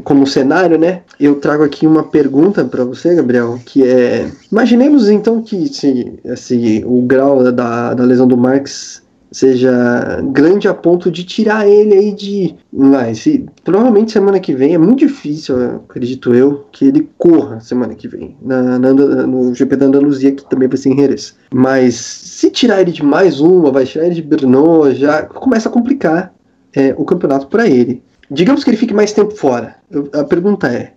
como 0.04 0.26
cenário, 0.26 0.78
né? 0.78 1.02
Eu 1.20 1.36
trago 1.36 1.64
aqui 1.64 1.86
uma 1.86 2.04
pergunta 2.04 2.64
para 2.64 2.84
você, 2.84 3.16
Gabriel, 3.16 3.60
que 3.66 3.84
é: 3.84 4.30
imaginemos 4.52 5.10
então 5.10 5.42
que 5.42 5.68
se, 5.68 6.14
se 6.36 6.84
o 6.86 7.02
grau 7.02 7.52
da, 7.52 7.94
da 7.94 8.04
lesão 8.04 8.28
do 8.28 8.38
Marx 8.38 9.04
seja 9.36 10.22
grande 10.32 10.66
a 10.66 10.74
ponto 10.74 11.12
de 11.12 11.26
tirar 11.26 11.68
ele 11.68 11.94
aí 11.94 12.14
de. 12.14 12.56
Mas 12.72 13.20
se, 13.20 13.46
provavelmente 13.66 14.14
semana 14.14 14.40
que 14.40 14.54
vem 14.54 14.74
é 14.74 14.78
muito 14.78 15.00
difícil, 15.00 15.56
acredito 15.76 16.34
eu, 16.34 16.66
que 16.72 16.86
ele 16.86 17.10
corra 17.18 17.60
semana 17.60 17.94
que 17.96 18.08
vem 18.08 18.38
na, 18.42 18.80
na 18.80 18.94
no 18.94 19.54
GP 19.54 19.76
da 19.76 19.88
Andaluzia, 19.88 20.32
que 20.32 20.50
também 20.50 20.70
vai 20.70 20.78
ser 20.78 20.90
em 20.90 20.98
Jerez. 20.98 21.36
Mas 21.54 21.96
se 21.96 22.50
tirar 22.50 22.80
ele 22.80 22.94
de 22.94 23.04
mais 23.04 23.42
uma, 23.42 23.72
vai 23.72 23.84
tirar 23.86 24.06
ele 24.06 24.16
de 24.16 24.22
Brno, 24.22 24.94
já 24.94 25.24
começa 25.24 25.68
a 25.68 25.72
complicar 25.72 26.34
é, 26.74 26.96
o 26.98 27.04
campeonato 27.04 27.48
para 27.48 27.68
ele. 27.68 28.02
Digamos 28.30 28.64
que 28.64 28.70
ele 28.70 28.78
fique 28.78 28.94
mais 28.94 29.14
tempo 29.14 29.36
fora. 29.36 29.76
Eu, 29.90 30.10
a 30.14 30.24
pergunta 30.24 30.68
é: 30.68 30.94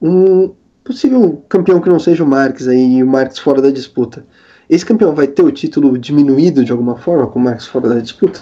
um 0.00 0.54
possível 0.84 1.44
campeão 1.48 1.80
que 1.80 1.88
não 1.88 1.98
seja 1.98 2.24
o 2.24 2.26
Marques 2.26 2.66
aí, 2.68 2.96
e 2.96 3.02
o 3.02 3.06
Marques 3.06 3.38
fora 3.38 3.60
da 3.60 3.70
disputa 3.70 4.24
esse 4.68 4.84
campeão 4.84 5.14
vai 5.14 5.26
ter 5.26 5.42
o 5.42 5.50
título 5.50 5.96
diminuído 5.98 6.64
de 6.64 6.70
alguma 6.70 6.96
forma, 6.96 7.26
com 7.26 7.38
o 7.38 7.42
Max 7.42 7.66
fora 7.66 7.88
da 7.88 8.00
disputa? 8.00 8.40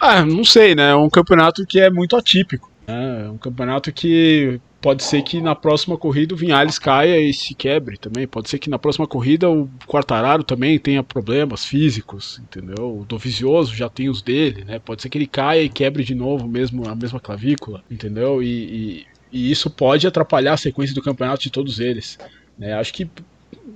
Ah, 0.00 0.24
não 0.24 0.44
sei, 0.44 0.74
né? 0.74 0.90
É 0.90 0.94
um 0.94 1.10
campeonato 1.10 1.66
que 1.66 1.80
é 1.80 1.90
muito 1.90 2.16
atípico. 2.16 2.70
Né? 2.86 3.24
É 3.24 3.28
um 3.28 3.36
campeonato 3.36 3.92
que 3.92 4.60
pode 4.80 5.02
ser 5.02 5.22
que 5.22 5.40
na 5.40 5.54
próxima 5.54 5.96
corrida 5.96 6.34
o 6.34 6.36
Vinhales 6.36 6.78
caia 6.78 7.20
e 7.20 7.32
se 7.32 7.54
quebre 7.54 7.96
também. 7.96 8.26
Pode 8.26 8.48
ser 8.48 8.58
que 8.58 8.70
na 8.70 8.78
próxima 8.78 9.06
corrida 9.06 9.50
o 9.50 9.68
Quartararo 9.86 10.44
também 10.44 10.78
tenha 10.78 11.02
problemas 11.02 11.64
físicos, 11.64 12.40
entendeu? 12.40 12.98
O 12.98 13.04
Dovizioso 13.04 13.74
já 13.74 13.88
tem 13.88 14.08
os 14.08 14.22
dele, 14.22 14.64
né? 14.64 14.78
Pode 14.78 15.02
ser 15.02 15.08
que 15.08 15.18
ele 15.18 15.26
caia 15.26 15.62
e 15.62 15.68
quebre 15.68 16.04
de 16.04 16.14
novo 16.14 16.46
mesmo 16.46 16.88
a 16.88 16.94
mesma 16.94 17.18
clavícula, 17.18 17.82
entendeu? 17.90 18.42
E, 18.42 18.46
e, 18.46 19.06
e 19.32 19.50
isso 19.50 19.68
pode 19.68 20.06
atrapalhar 20.06 20.54
a 20.54 20.58
sequência 20.58 20.94
do 20.94 21.02
campeonato 21.02 21.42
de 21.42 21.50
todos 21.50 21.80
eles. 21.80 22.18
Né? 22.56 22.72
Acho 22.72 22.92
que 22.92 23.08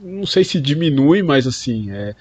não 0.02 0.26
sei 0.26 0.44
se 0.44 0.60
diminui, 0.60 1.22
mas 1.22 1.46
assim, 1.46 1.90
é, 1.90 2.14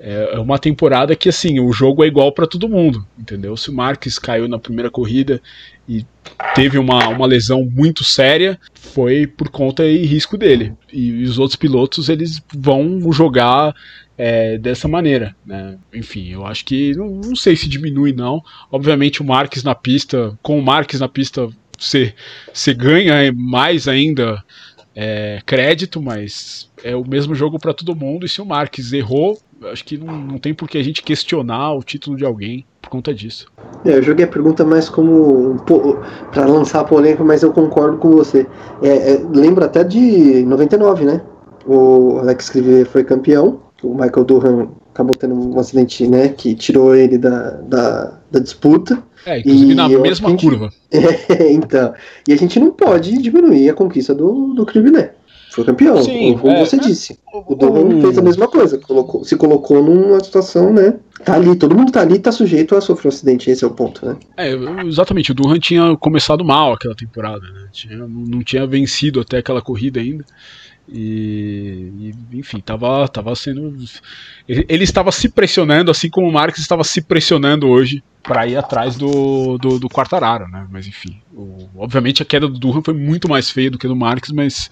é 0.00 0.38
uma 0.38 0.58
temporada 0.58 1.16
que 1.16 1.28
assim, 1.28 1.60
o 1.60 1.72
jogo 1.72 2.04
é 2.04 2.06
igual 2.06 2.32
para 2.32 2.46
todo 2.46 2.68
mundo, 2.68 3.04
entendeu? 3.18 3.56
Se 3.56 3.70
o 3.70 3.74
Marques 3.74 4.18
caiu 4.18 4.48
na 4.48 4.58
primeira 4.58 4.90
corrida 4.90 5.40
e 5.88 6.04
teve 6.54 6.78
uma, 6.78 7.08
uma 7.08 7.26
lesão 7.26 7.64
muito 7.64 8.04
séria, 8.04 8.58
foi 8.74 9.26
por 9.26 9.48
conta 9.48 9.84
e 9.84 10.06
risco 10.06 10.36
dele. 10.36 10.72
E, 10.92 11.08
e 11.08 11.24
os 11.24 11.38
outros 11.38 11.56
pilotos, 11.56 12.08
eles 12.08 12.42
vão 12.54 13.12
jogar 13.12 13.74
é, 14.16 14.58
dessa 14.58 14.88
maneira, 14.88 15.34
né? 15.44 15.76
Enfim, 15.92 16.28
eu 16.28 16.46
acho 16.46 16.64
que 16.64 16.94
não, 16.94 17.08
não, 17.08 17.36
sei 17.36 17.56
se 17.56 17.68
diminui 17.68 18.12
não. 18.12 18.42
Obviamente 18.70 19.22
o 19.22 19.24
Marques 19.24 19.62
na 19.62 19.74
pista, 19.74 20.36
com 20.42 20.58
o 20.58 20.62
Marques 20.62 21.00
na 21.00 21.08
pista, 21.08 21.48
você, 21.78 22.14
você 22.52 22.74
ganha 22.74 23.32
mais 23.32 23.86
ainda 23.86 24.42
é, 25.00 25.38
crédito, 25.46 26.02
mas 26.02 26.68
é 26.82 26.96
o 26.96 27.06
mesmo 27.06 27.32
jogo 27.32 27.56
para 27.56 27.72
todo 27.72 27.94
mundo. 27.94 28.26
E 28.26 28.28
se 28.28 28.42
o 28.42 28.44
Marques 28.44 28.92
errou, 28.92 29.38
acho 29.70 29.84
que 29.84 29.96
não, 29.96 30.18
não 30.18 30.38
tem 30.38 30.52
por 30.52 30.68
que 30.68 30.76
a 30.76 30.82
gente 30.82 31.04
questionar 31.04 31.72
o 31.74 31.84
título 31.84 32.16
de 32.16 32.24
alguém 32.24 32.66
por 32.82 32.90
conta 32.90 33.14
disso. 33.14 33.46
É, 33.84 33.90
eu 33.90 34.02
joguei 34.02 34.24
a 34.24 34.28
pergunta 34.28 34.64
mais 34.64 34.88
como 34.88 35.54
para 36.32 36.46
lançar 36.46 36.80
a 36.80 36.84
polêmica, 36.84 37.22
mas 37.22 37.44
eu 37.44 37.52
concordo 37.52 37.98
com 37.98 38.10
você. 38.10 38.44
É, 38.82 39.12
é, 39.12 39.22
lembro 39.32 39.64
até 39.64 39.84
de 39.84 40.42
99, 40.44 41.04
né? 41.04 41.22
O 41.64 42.18
Alex 42.18 42.50
Crivier 42.50 42.84
foi 42.84 43.04
campeão, 43.04 43.60
o 43.84 43.94
Michael 43.94 44.24
Durham 44.24 44.70
acabou 44.98 45.14
tendo 45.14 45.34
um 45.34 45.58
acidente, 45.60 46.08
né, 46.08 46.28
que 46.28 46.56
tirou 46.56 46.92
ele 46.92 47.16
da, 47.16 47.50
da, 47.50 48.18
da 48.28 48.40
disputa. 48.40 49.00
É, 49.24 49.38
inclusive 49.38 49.72
e 49.72 49.74
na 49.74 49.88
mesma 49.88 50.30
gente, 50.30 50.44
curva. 50.44 50.70
É, 50.90 51.52
então. 51.52 51.94
E 52.26 52.32
a 52.32 52.36
gente 52.36 52.58
não 52.58 52.72
pode 52.72 53.16
diminuir 53.18 53.70
a 53.70 53.74
conquista 53.74 54.12
do, 54.12 54.54
do 54.54 54.66
Crivier. 54.66 55.14
Foi 55.50 55.64
campeão, 55.64 56.02
Sim, 56.02 56.36
como 56.38 56.52
é, 56.52 56.64
você 56.64 56.76
é, 56.76 56.78
disse. 56.78 57.18
O 57.32 57.54
Durham 57.54 58.00
fez 58.00 58.18
a 58.18 58.22
mesma 58.22 58.46
coisa, 58.46 58.78
colocou, 58.78 59.24
se 59.24 59.34
colocou 59.34 59.82
numa 59.82 60.22
situação, 60.22 60.72
né? 60.72 60.94
Tá 61.24 61.34
ali, 61.34 61.56
todo 61.56 61.74
mundo 61.74 61.90
tá 61.90 62.02
ali, 62.02 62.18
tá 62.18 62.30
sujeito 62.30 62.76
a 62.76 62.80
sofrer 62.80 63.08
um 63.08 63.14
acidente, 63.14 63.50
esse 63.50 63.64
é 63.64 63.66
o 63.66 63.70
ponto, 63.70 64.04
né? 64.04 64.16
É, 64.36 64.52
exatamente, 64.86 65.32
o 65.32 65.34
Durham 65.34 65.58
tinha 65.58 65.96
começado 65.96 66.44
mal 66.44 66.74
aquela 66.74 66.94
temporada, 66.94 67.46
né? 67.50 67.68
Tinha, 67.72 67.96
não 68.06 68.42
tinha 68.42 68.66
vencido 68.66 69.20
até 69.20 69.38
aquela 69.38 69.62
corrida 69.62 69.98
ainda. 69.98 70.24
E, 70.90 72.12
e, 72.32 72.38
enfim, 72.38 72.60
tava, 72.60 73.06
tava 73.08 73.34
sendo. 73.36 73.76
Ele, 74.48 74.84
estava 74.84 75.12
se 75.12 75.28
pressionando, 75.28 75.90
assim 75.90 76.08
como 76.08 76.26
o 76.26 76.32
Marques 76.32 76.62
estava 76.62 76.82
se 76.82 77.02
pressionando 77.02 77.68
hoje 77.68 78.02
para 78.22 78.46
ir 78.46 78.56
atrás 78.56 78.96
do, 78.96 79.58
do, 79.58 79.78
do 79.78 79.88
Quartararo, 79.88 80.48
né? 80.48 80.66
Mas 80.70 80.86
enfim, 80.86 81.20
o, 81.32 81.68
obviamente 81.76 82.22
a 82.22 82.26
queda 82.26 82.48
do 82.48 82.58
Durham 82.58 82.82
foi 82.82 82.94
muito 82.94 83.28
mais 83.28 83.50
feia 83.50 83.70
do 83.70 83.78
que 83.78 83.86
do 83.86 83.96
Marques, 83.96 84.32
mas 84.32 84.70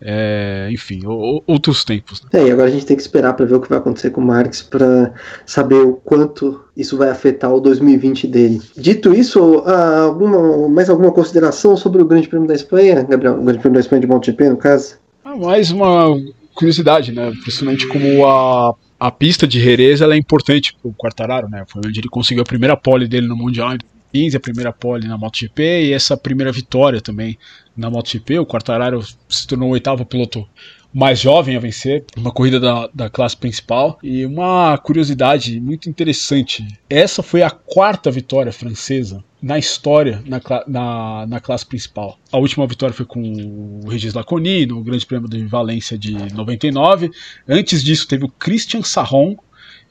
é, 0.00 0.68
enfim, 0.70 1.00
o, 1.06 1.42
outros 1.46 1.84
tempos. 1.84 2.22
Né? 2.22 2.40
É, 2.40 2.46
e 2.48 2.50
agora 2.50 2.68
a 2.68 2.70
gente 2.70 2.84
tem 2.84 2.96
que 2.96 3.02
esperar 3.02 3.32
para 3.34 3.46
ver 3.46 3.54
o 3.54 3.60
que 3.60 3.68
vai 3.68 3.78
acontecer 3.78 4.10
com 4.10 4.20
o 4.20 4.24
Marques 4.24 4.62
para 4.62 5.14
saber 5.46 5.80
o 5.80 5.94
quanto 5.94 6.60
isso 6.76 6.98
vai 6.98 7.08
afetar 7.08 7.52
o 7.52 7.60
2020 7.60 8.26
dele. 8.26 8.60
Dito 8.76 9.14
isso, 9.14 9.64
alguma, 9.66 10.68
mais 10.68 10.90
alguma 10.90 11.12
consideração 11.12 11.76
sobre 11.76 12.02
o 12.02 12.04
Grande 12.04 12.28
Prêmio 12.28 12.46
da 12.46 12.54
Espanha, 12.54 13.02
Gabriel? 13.02 13.40
O 13.40 13.42
Grande 13.42 13.58
Prêmio 13.58 13.74
da 13.74 13.80
Espanha 13.80 14.00
de 14.00 14.06
MotoGP, 14.06 14.50
no 14.50 14.56
caso? 14.58 14.98
Mais 15.38 15.70
uma 15.70 16.18
curiosidade, 16.54 17.12
né? 17.12 17.30
Principalmente 17.42 17.86
como 17.86 18.26
a, 18.26 18.74
a 18.98 19.10
pista 19.10 19.46
de 19.46 19.60
Jerez 19.60 20.00
ela 20.00 20.14
é 20.14 20.16
importante 20.16 20.74
para 20.74 20.88
o 20.88 20.94
Quartararo, 20.94 21.48
né? 21.48 21.64
Foi 21.68 21.82
onde 21.84 22.00
ele 22.00 22.08
conseguiu 22.08 22.42
a 22.42 22.46
primeira 22.46 22.76
pole 22.76 23.06
dele 23.06 23.26
no 23.26 23.36
Mundial 23.36 23.74
em 23.74 23.78
2015, 24.12 24.36
a 24.36 24.40
primeira 24.40 24.72
pole 24.72 25.06
na 25.06 25.18
MotoGP 25.18 25.62
e 25.84 25.92
essa 25.92 26.16
primeira 26.16 26.50
vitória 26.50 27.00
também 27.00 27.38
na 27.76 27.90
MotoGP. 27.90 28.38
O 28.38 28.46
Quartararo 28.46 29.02
se 29.28 29.46
tornou 29.46 29.68
o 29.68 29.72
oitavo 29.72 30.06
piloto 30.06 30.46
mais 30.96 31.20
jovem 31.20 31.54
a 31.54 31.60
vencer 31.60 32.06
uma 32.16 32.32
corrida 32.32 32.58
da, 32.58 32.88
da 32.94 33.10
classe 33.10 33.36
principal. 33.36 33.98
E 34.02 34.24
uma 34.24 34.78
curiosidade 34.78 35.60
muito 35.60 35.90
interessante: 35.90 36.66
essa 36.88 37.22
foi 37.22 37.42
a 37.42 37.50
quarta 37.50 38.10
vitória 38.10 38.50
francesa 38.50 39.22
na 39.42 39.58
história 39.58 40.22
na, 40.24 40.40
na, 40.66 41.26
na, 41.26 41.38
classe 41.38 41.66
principal. 41.66 42.18
A 42.32 42.38
última 42.38 42.66
vitória 42.66 42.94
foi 42.94 43.04
com 43.04 43.20
o 43.84 43.90
Regis 43.90 44.14
Laconi 44.14 44.64
no 44.64 44.82
Grande 44.82 45.04
Prêmio 45.04 45.28
de 45.28 45.44
Valência 45.44 45.98
de 45.98 46.12
99. 46.32 47.10
Antes 47.46 47.84
disso, 47.84 48.08
teve 48.08 48.24
o 48.24 48.30
Christian 48.30 48.82
Sarron 48.82 49.36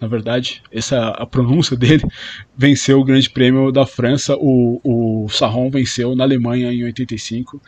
Na 0.00 0.08
verdade, 0.08 0.62
essa 0.70 1.08
a 1.10 1.26
pronúncia 1.26 1.76
dele 1.78 2.04
venceu 2.56 3.00
o 3.00 3.04
Grande 3.04 3.30
Prêmio 3.30 3.72
da 3.72 3.86
França. 3.86 4.36
O, 4.36 4.80
o 4.84 5.28
Sarron 5.28 5.70
venceu 5.70 6.14
na 6.14 6.24
Alemanha 6.24 6.72
em 6.72 6.84
85 6.84 7.60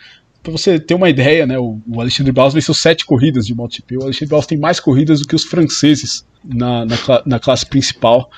para 0.47 0.53
você 0.53 0.79
ter 0.79 0.95
uma 0.95 1.11
ideia, 1.11 1.45
né, 1.45 1.59
o, 1.59 1.81
o 1.89 2.01
Alexandre 2.01 2.31
Baus 2.31 2.55
venceu 2.55 2.73
sete 2.73 3.05
corridas 3.05 3.47
de 3.47 3.55
MotoGP. 3.55 3.97
O 3.97 4.03
Alexandre 4.05 4.29
Baus 4.29 4.47
tem 4.47 4.57
mais 4.57 4.79
corridas 4.79 5.19
do 5.21 5.27
que 5.27 5.35
os 5.35 5.43
franceses 5.43 6.25
na, 6.45 6.85
na, 6.85 6.97
na 7.27 7.41
classe 7.41 7.67
principal. 7.67 8.31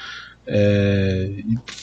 É, 0.47 1.31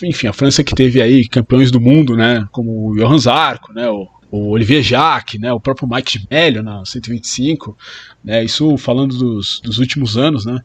enfim, 0.02 0.26
a 0.26 0.34
França 0.34 0.64
que 0.64 0.74
teve 0.74 1.00
aí 1.00 1.28
campeões 1.28 1.70
do 1.70 1.80
mundo, 1.80 2.18
né, 2.18 2.48
como 2.52 2.90
o 2.90 2.96
Johan 2.96 3.20
Zarco, 3.20 3.72
né, 3.72 3.88
o, 3.88 4.08
o 4.36 4.50
Olivier 4.50 4.82
Jacques, 4.82 5.40
né, 5.40 5.52
o 5.54 5.60
próprio 5.60 5.88
Mike 5.88 6.20
de 6.20 6.28
Mello 6.30 6.62
na 6.62 6.86
125, 6.86 7.76
né, 8.24 8.44
isso 8.44 8.78
falando 8.78 9.18
dos, 9.18 9.62
dos 9.62 9.80
últimos 9.80 10.18
anos, 10.18 10.46
né, 10.46 10.62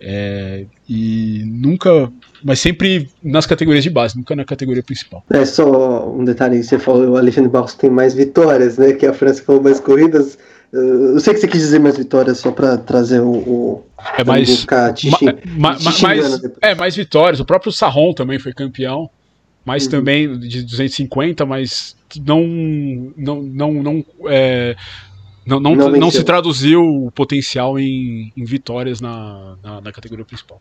é, 0.00 0.64
e 0.88 1.42
nunca, 1.46 2.10
mas 2.42 2.60
sempre 2.60 3.10
nas 3.22 3.46
categorias 3.46 3.82
de 3.82 3.90
base, 3.90 4.16
nunca 4.16 4.36
na 4.36 4.44
categoria 4.44 4.82
principal. 4.82 5.24
É 5.30 5.44
só 5.44 6.08
um 6.08 6.24
detalhe, 6.24 6.62
você 6.62 6.78
falou, 6.78 7.10
o 7.10 7.16
Alexandre 7.16 7.50
Barros 7.50 7.74
tem 7.74 7.90
mais 7.90 8.14
vitórias, 8.14 8.78
né, 8.78 8.92
que 8.92 9.06
a 9.06 9.12
França 9.12 9.42
falou 9.42 9.60
mais 9.60 9.80
corridas, 9.80 10.38
eu 10.70 11.18
sei 11.18 11.32
que 11.32 11.40
você 11.40 11.48
quis 11.48 11.62
dizer 11.62 11.78
mais 11.78 11.96
vitórias 11.96 12.38
só 12.38 12.52
para 12.52 12.76
trazer 12.76 13.20
o, 13.20 13.30
o 13.30 13.84
é 14.18 14.22
mais 14.22 14.66
ma, 15.56 15.78
ma, 15.80 15.98
mais, 16.02 16.40
é 16.60 16.74
mais 16.74 16.94
vitórias. 16.94 17.40
O 17.40 17.44
próprio 17.46 17.72
Sarron 17.72 18.12
também 18.12 18.38
foi 18.38 18.52
campeão, 18.52 19.08
mas 19.64 19.84
uhum. 19.84 19.90
também 19.90 20.38
de 20.38 20.62
250, 20.62 21.46
mas 21.46 21.96
não 22.24 23.12
não 23.16 23.42
não 23.42 23.72
não 23.82 24.04
é, 24.26 24.76
não, 25.46 25.58
não, 25.58 25.74
não, 25.74 25.90
não 25.90 26.10
se 26.10 26.22
traduziu 26.22 26.82
o 26.82 27.10
potencial 27.10 27.78
em, 27.78 28.32
em 28.36 28.44
vitórias 28.44 29.00
na, 29.00 29.56
na, 29.62 29.80
na 29.80 29.92
categoria 29.92 30.24
principal. 30.24 30.60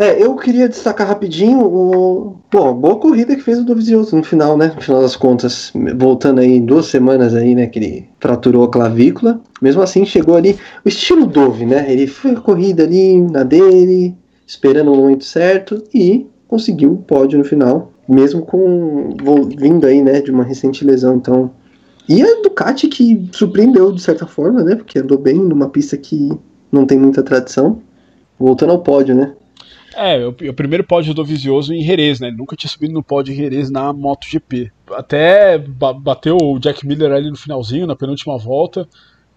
É, 0.00 0.22
eu 0.22 0.34
queria 0.36 0.66
destacar 0.66 1.06
rapidinho 1.06 1.60
o. 1.60 2.40
Bom, 2.50 2.72
boa 2.72 2.96
corrida 2.96 3.36
que 3.36 3.42
fez 3.42 3.58
o 3.58 3.64
Dovizioso 3.64 4.16
no 4.16 4.22
final, 4.22 4.56
né? 4.56 4.72
No 4.74 4.80
final 4.80 5.02
das 5.02 5.14
contas, 5.14 5.70
voltando 5.94 6.40
aí 6.40 6.56
em 6.56 6.64
duas 6.64 6.86
semanas 6.86 7.34
aí, 7.34 7.54
né? 7.54 7.66
Que 7.66 7.78
ele 7.78 8.08
fraturou 8.18 8.64
a 8.64 8.70
clavícula. 8.70 9.40
Mesmo 9.60 9.82
assim, 9.82 10.06
chegou 10.06 10.36
ali. 10.36 10.58
O 10.84 10.88
estilo 10.88 11.26
Dove, 11.26 11.66
né? 11.66 11.84
Ele 11.92 12.06
foi 12.06 12.30
a 12.30 12.40
corrida 12.40 12.84
ali 12.84 13.20
na 13.20 13.42
dele, 13.42 14.14
esperando 14.46 14.90
o 14.90 14.96
momento 14.96 15.24
certo 15.24 15.84
e 15.92 16.26
conseguiu 16.48 16.92
o 16.92 17.02
pódio 17.02 17.38
no 17.38 17.44
final. 17.44 17.92
Mesmo 18.10 18.42
com. 18.42 19.10
vindo 19.56 19.86
aí, 19.86 20.02
né? 20.02 20.20
De 20.20 20.30
uma 20.30 20.44
recente 20.44 20.84
lesão. 20.84 21.16
Então. 21.16 21.50
E 22.08 22.22
a 22.22 22.42
Ducati 22.42 22.88
que 22.88 23.28
surpreendeu 23.32 23.92
de 23.92 24.02
certa 24.02 24.26
forma, 24.26 24.64
né? 24.64 24.74
Porque 24.74 24.98
andou 24.98 25.16
bem 25.16 25.36
numa 25.36 25.68
pista 25.68 25.96
que 25.96 26.30
não 26.72 26.84
tem 26.84 26.98
muita 26.98 27.22
tradição. 27.22 27.80
Voltando 28.38 28.72
ao 28.72 28.82
pódio, 28.82 29.14
né? 29.14 29.34
É, 29.94 30.24
o, 30.24 30.30
o 30.30 30.54
primeiro 30.54 30.84
pódio 30.84 31.12
do 31.12 31.24
Vizioso 31.24 31.74
em 31.74 31.82
Jerez, 31.82 32.20
né? 32.20 32.30
Nunca 32.30 32.56
tinha 32.56 32.70
subido 32.70 32.94
no 32.94 33.02
pódio 33.02 33.32
em 33.32 33.36
Jerez 33.36 33.70
na 33.70 33.92
MotoGP. 33.92 34.70
Até 34.92 35.58
bateu 35.58 36.36
o 36.36 36.58
Jack 36.58 36.86
Miller 36.86 37.12
ali 37.12 37.30
no 37.30 37.36
finalzinho, 37.36 37.86
na 37.86 37.96
penúltima 37.96 38.38
volta. 38.38 38.88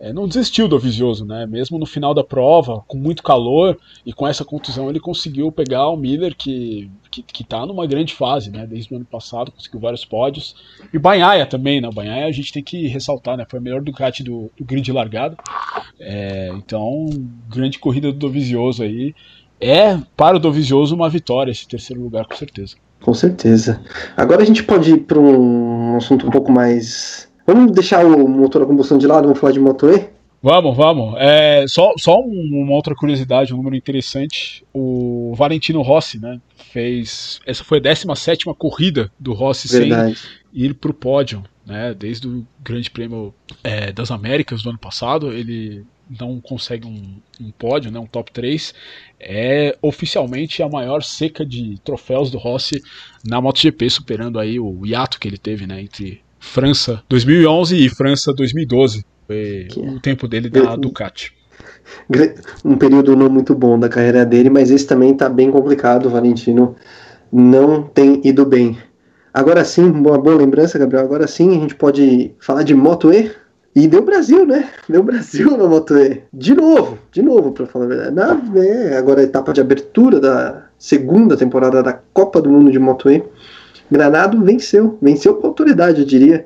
É, 0.04 0.12
não 0.12 0.28
desistiu 0.28 0.68
do 0.68 0.78
Vizioso, 0.78 1.26
né? 1.26 1.46
Mesmo 1.46 1.80
no 1.80 1.86
final 1.86 2.14
da 2.14 2.26
prova, 2.26 2.84
com 2.90 2.98
muito 2.98 3.24
calor 3.24 3.80
e 4.06 4.12
com 4.12 4.28
essa 4.28 4.44
contusão, 4.44 4.90
ele 4.90 5.00
conseguiu 5.00 5.50
pegar 5.50 5.88
o 5.88 5.96
Miller, 5.96 6.36
que, 6.36 6.92
que, 7.10 7.24
que 7.24 7.44
tá 7.46 7.66
numa 7.66 7.88
grande 7.88 8.14
fase, 8.14 8.52
né? 8.52 8.68
Desde 8.68 8.94
o 8.94 8.98
ano 8.98 9.06
passado, 9.06 9.50
conseguiu 9.50 9.80
vários 9.80 10.04
pódios. 10.04 10.58
E 10.92 10.98
o 10.98 11.00
Banhaia 11.00 11.46
também, 11.46 11.80
né? 11.80 11.88
O 11.88 11.94
Banhaia 11.94 12.26
a 12.26 12.32
gente 12.34 12.52
tem 12.52 12.62
que 12.62 12.86
ressaltar, 12.86 13.38
né? 13.38 13.46
Foi 13.50 13.60
a 13.60 13.62
melhor 13.62 13.82
Ducati 13.82 14.24
do, 14.24 14.52
do 14.58 14.66
grid 14.66 14.92
largado. 14.92 15.38
É, 15.98 16.52
então, 16.54 17.08
grande 17.48 17.80
corrida 17.80 18.12
do 18.12 18.20
Dovizioso 18.20 18.84
aí 18.84 19.16
é 19.62 19.98
para 20.18 20.36
o 20.36 20.40
Dovizioso 20.40 20.94
uma 20.94 21.10
vitória 21.10 21.50
esse 21.50 21.66
terceiro 21.66 22.04
lugar, 22.04 22.26
com 22.26 22.36
certeza. 22.36 22.76
Com 23.02 23.14
certeza. 23.14 23.80
Agora 24.18 24.42
a 24.42 24.46
gente 24.46 24.64
pode 24.64 24.92
ir 24.92 25.00
para 25.00 25.20
um 25.20 25.96
assunto 25.96 26.28
um 26.28 26.30
pouco 26.30 26.52
mais. 26.52 27.32
Vamos 27.46 27.72
deixar 27.72 28.06
o 28.06 28.28
motor 28.28 28.64
a 28.64 28.66
combustão 28.66 28.98
de 28.98 29.06
lado, 29.06 29.24
vamos 29.24 29.40
falar 29.40 29.54
de 29.54 29.60
Moto 29.60 29.90
E? 29.90 30.10
Vamos, 30.42 30.76
vamos. 30.76 31.16
É, 31.20 31.66
só 31.68 31.94
só 31.98 32.20
uma 32.20 32.74
outra 32.74 32.94
curiosidade, 32.94 33.54
um 33.54 33.58
número 33.58 33.78
interessante. 33.78 34.66
O 34.74 35.34
Valentino 35.36 35.82
Rossi, 35.82 36.20
né? 36.20 36.42
Fez. 36.72 37.40
Essa 37.46 37.64
foi 37.64 37.78
a 37.78 37.82
17 37.82 38.46
corrida 38.58 39.10
do 39.18 39.32
Rossi 39.32 39.70
Verdade. 39.70 40.18
sem 40.18 40.30
ir 40.54 40.74
para 40.74 40.92
o 40.92 40.94
pódio. 40.94 41.44
Né, 41.66 41.96
desde 41.98 42.28
o 42.28 42.46
Grande 42.62 42.92
Prêmio 42.92 43.34
é, 43.64 43.90
das 43.90 44.12
Américas 44.12 44.62
do 44.62 44.70
ano 44.70 44.78
passado, 44.78 45.32
ele 45.32 45.86
não 46.10 46.42
consegue 46.42 46.86
um, 46.86 47.16
um, 47.40 47.52
pódio, 47.52 47.90
né, 47.90 47.98
um 47.98 48.06
top 48.06 48.34
3. 48.34 48.74
É 49.18 49.78
oficialmente 49.82 50.62
a 50.62 50.68
maior 50.68 51.02
seca 51.02 51.46
de 51.46 51.80
troféus 51.86 52.30
do 52.30 52.38
Rossi 52.38 52.84
na 53.26 53.40
MotoGP, 53.40 53.90
superando 53.90 54.40
aí 54.40 54.60
o 54.60 54.86
hiato 54.86 55.18
que 55.18 55.26
ele 55.26 55.38
teve 55.38 55.66
né, 55.66 55.82
entre 55.82 56.22
França 56.44 57.02
2011 57.10 57.86
e 57.86 57.90
França 57.90 58.34
2012. 58.34 59.06
Foi 59.26 59.68
que 59.72 59.80
o 59.80 60.00
tempo 60.00 60.28
dele 60.28 60.50
da 60.50 60.76
Ducati. 60.76 61.34
Um 62.64 62.76
período 62.76 63.16
não 63.16 63.30
muito 63.30 63.56
bom 63.56 63.80
da 63.80 63.88
carreira 63.88 64.26
dele, 64.26 64.50
mas 64.50 64.70
esse 64.70 64.86
também 64.86 65.14
está 65.14 65.30
bem 65.30 65.50
complicado. 65.50 66.06
O 66.06 66.10
Valentino 66.10 66.76
não 67.32 67.82
tem 67.82 68.22
ido 68.24 68.46
bem. 68.46 68.78
Agora 69.34 69.64
sim, 69.64 69.86
uma 69.90 70.18
boa 70.18 70.36
lembrança, 70.36 70.78
Gabriel. 70.78 71.04
Agora 71.04 71.26
sim, 71.26 71.50
a 71.50 71.62
gente 71.62 71.76
pode 71.76 72.36
falar 72.40 72.64
de 72.64 72.76
Moto 72.76 73.12
E. 73.12 73.32
E 73.76 73.88
deu 73.88 74.04
Brasil, 74.04 74.46
né? 74.46 74.70
Deu 74.88 75.02
Brasil 75.02 75.58
na 75.58 75.66
Moto 75.66 75.98
E. 75.98 76.22
De 76.32 76.54
novo, 76.54 77.00
de 77.12 77.24
novo, 77.24 77.52
para 77.54 77.66
falar 77.66 77.86
a 77.86 77.88
verdade. 77.88 78.16
Na, 78.16 78.62
é, 78.62 78.98
agora 78.98 79.22
a 79.22 79.24
etapa 79.24 79.52
de 79.54 79.62
abertura 79.62 80.20
da 80.20 80.66
segunda 80.78 81.36
temporada 81.36 81.82
da 81.82 81.94
Copa 81.94 82.40
do 82.40 82.50
Mundo 82.50 82.70
de 82.70 82.78
Moto 82.78 83.10
E. 83.10 83.24
Granado 83.92 84.42
venceu, 84.44 84.98
venceu 85.02 85.36
com 85.36 85.48
autoridade, 85.48 86.02
eu 86.02 86.06
diria 86.06 86.46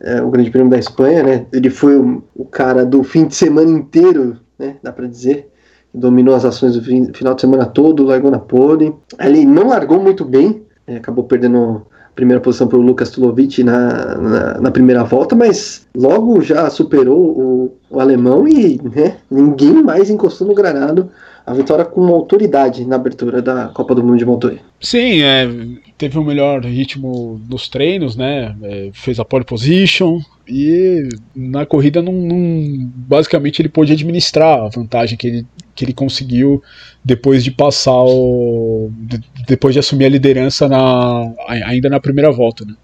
é, 0.00 0.22
o 0.22 0.30
Grande 0.30 0.50
Prêmio 0.50 0.70
da 0.70 0.78
Espanha, 0.78 1.22
né? 1.22 1.46
Ele 1.52 1.70
foi 1.70 1.96
o, 1.96 2.22
o, 2.34 2.44
cara 2.44 2.84
do 2.84 3.02
fim 3.02 3.26
de 3.26 3.34
semana 3.34 3.70
inteiro, 3.70 4.36
né? 4.58 4.76
Dá 4.82 4.92
para 4.92 5.06
dizer. 5.06 5.48
Dominou 5.92 6.34
as 6.34 6.44
ações 6.44 6.74
do 6.74 6.82
fim, 6.82 7.12
final 7.12 7.34
de 7.34 7.40
semana 7.40 7.66
todo, 7.66 8.04
largou 8.04 8.30
na 8.30 8.38
pole. 8.38 8.94
Ele 9.18 9.44
não 9.44 9.68
largou 9.68 10.00
muito 10.00 10.24
bem, 10.24 10.62
é, 10.86 10.96
acabou 10.96 11.24
perdendo 11.24 11.86
a 12.06 12.12
primeira 12.14 12.40
posição 12.40 12.68
para 12.68 12.78
o 12.78 12.82
Lucas 12.82 13.10
Tulovic 13.10 13.64
na, 13.64 14.16
na, 14.16 14.60
na, 14.60 14.70
primeira 14.70 15.02
volta, 15.04 15.34
mas 15.34 15.86
logo 15.96 16.40
já 16.42 16.68
superou 16.68 17.18
o, 17.18 17.76
o 17.90 18.00
alemão 18.00 18.46
e 18.46 18.80
né, 18.82 19.16
ninguém 19.30 19.82
mais 19.82 20.10
encostou 20.10 20.46
no 20.46 20.54
granado 20.54 21.10
a 21.48 21.54
vitória 21.54 21.84
com 21.84 22.06
autoridade 22.08 22.84
na 22.84 22.96
abertura 22.96 23.40
da 23.40 23.68
Copa 23.68 23.94
do 23.94 24.04
Mundo 24.04 24.18
de 24.18 24.26
Motor. 24.26 24.58
Sim, 24.78 25.22
é, 25.22 25.48
teve 25.96 26.18
um 26.18 26.24
melhor 26.24 26.62
ritmo 26.62 27.40
nos 27.48 27.70
treinos, 27.70 28.16
né? 28.16 28.54
É, 28.62 28.90
fez 28.92 29.18
a 29.18 29.24
pole 29.24 29.46
position 29.46 30.20
e 30.46 31.08
na 31.34 31.64
corrida 31.64 32.02
não, 32.02 32.12
não, 32.12 32.90
basicamente 32.94 33.62
ele 33.62 33.70
pôde 33.70 33.94
administrar 33.94 34.60
a 34.60 34.68
vantagem 34.68 35.16
que 35.16 35.26
ele, 35.26 35.46
que 35.74 35.86
ele 35.86 35.94
conseguiu 35.94 36.62
depois 37.02 37.42
de 37.42 37.50
passar 37.50 38.04
o 38.04 38.90
de, 38.92 39.18
depois 39.46 39.72
de 39.72 39.78
assumir 39.78 40.04
a 40.04 40.10
liderança 40.10 40.68
na, 40.68 41.32
ainda 41.48 41.88
na 41.88 41.98
primeira 41.98 42.30
volta, 42.30 42.66
né? 42.66 42.74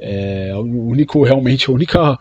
É, 0.00 0.52
o 0.54 0.86
único 0.86 1.24
realmente 1.24 1.68
a 1.68 1.74
única 1.74 2.16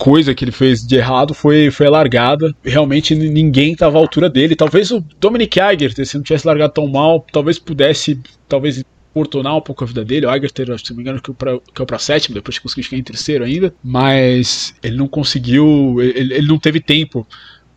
coisa 0.00 0.34
que 0.34 0.42
ele 0.42 0.50
fez 0.50 0.80
de 0.84 0.96
errado 0.96 1.34
foi, 1.34 1.70
foi 1.70 1.86
a 1.86 1.90
largada. 1.90 2.56
Realmente 2.64 3.14
ninguém 3.14 3.72
estava 3.72 3.98
à 3.98 4.00
altura 4.00 4.30
dele. 4.30 4.56
Talvez 4.56 4.90
o 4.90 5.04
Dominic 5.20 5.60
Eiger, 5.60 5.92
se 5.92 6.16
não 6.16 6.24
tivesse 6.24 6.46
largado 6.46 6.72
tão 6.72 6.86
mal, 6.86 7.24
talvez 7.30 7.58
pudesse 7.58 8.18
talvez 8.48 8.82
portonar 9.12 9.56
um 9.56 9.60
pouco 9.60 9.84
a 9.84 9.86
vida 9.86 10.02
dele. 10.02 10.24
O 10.24 10.34
Eiger, 10.34 10.50
se 10.50 10.90
não 10.90 10.96
me 10.96 11.02
engano, 11.02 11.20
que 11.20 11.82
é 11.82 11.84
para 11.84 11.98
sétimo, 11.98 12.34
depois 12.34 12.58
conseguiu 12.58 12.84
ficar 12.84 12.96
em 12.96 13.02
terceiro 13.02 13.44
ainda. 13.44 13.74
Mas 13.84 14.74
ele 14.82 14.96
não 14.96 15.06
conseguiu, 15.06 16.00
ele, 16.00 16.32
ele 16.32 16.48
não 16.48 16.58
teve 16.58 16.80
tempo 16.80 17.26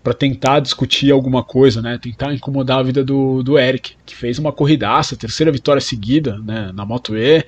para 0.04 0.14
tentar 0.14 0.60
discutir 0.60 1.12
alguma 1.12 1.44
coisa, 1.44 1.82
né? 1.82 1.98
Tentar 1.98 2.34
incomodar 2.34 2.80
a 2.80 2.84
vida 2.84 3.04
do, 3.04 3.42
do 3.42 3.58
Eric, 3.58 3.94
que 4.06 4.16
fez 4.16 4.38
uma 4.38 4.52
corridaça, 4.52 5.16
terceira 5.16 5.52
vitória 5.52 5.82
seguida, 5.82 6.38
né? 6.40 6.72
Na 6.74 6.86
Moto 6.86 7.16
E. 7.16 7.46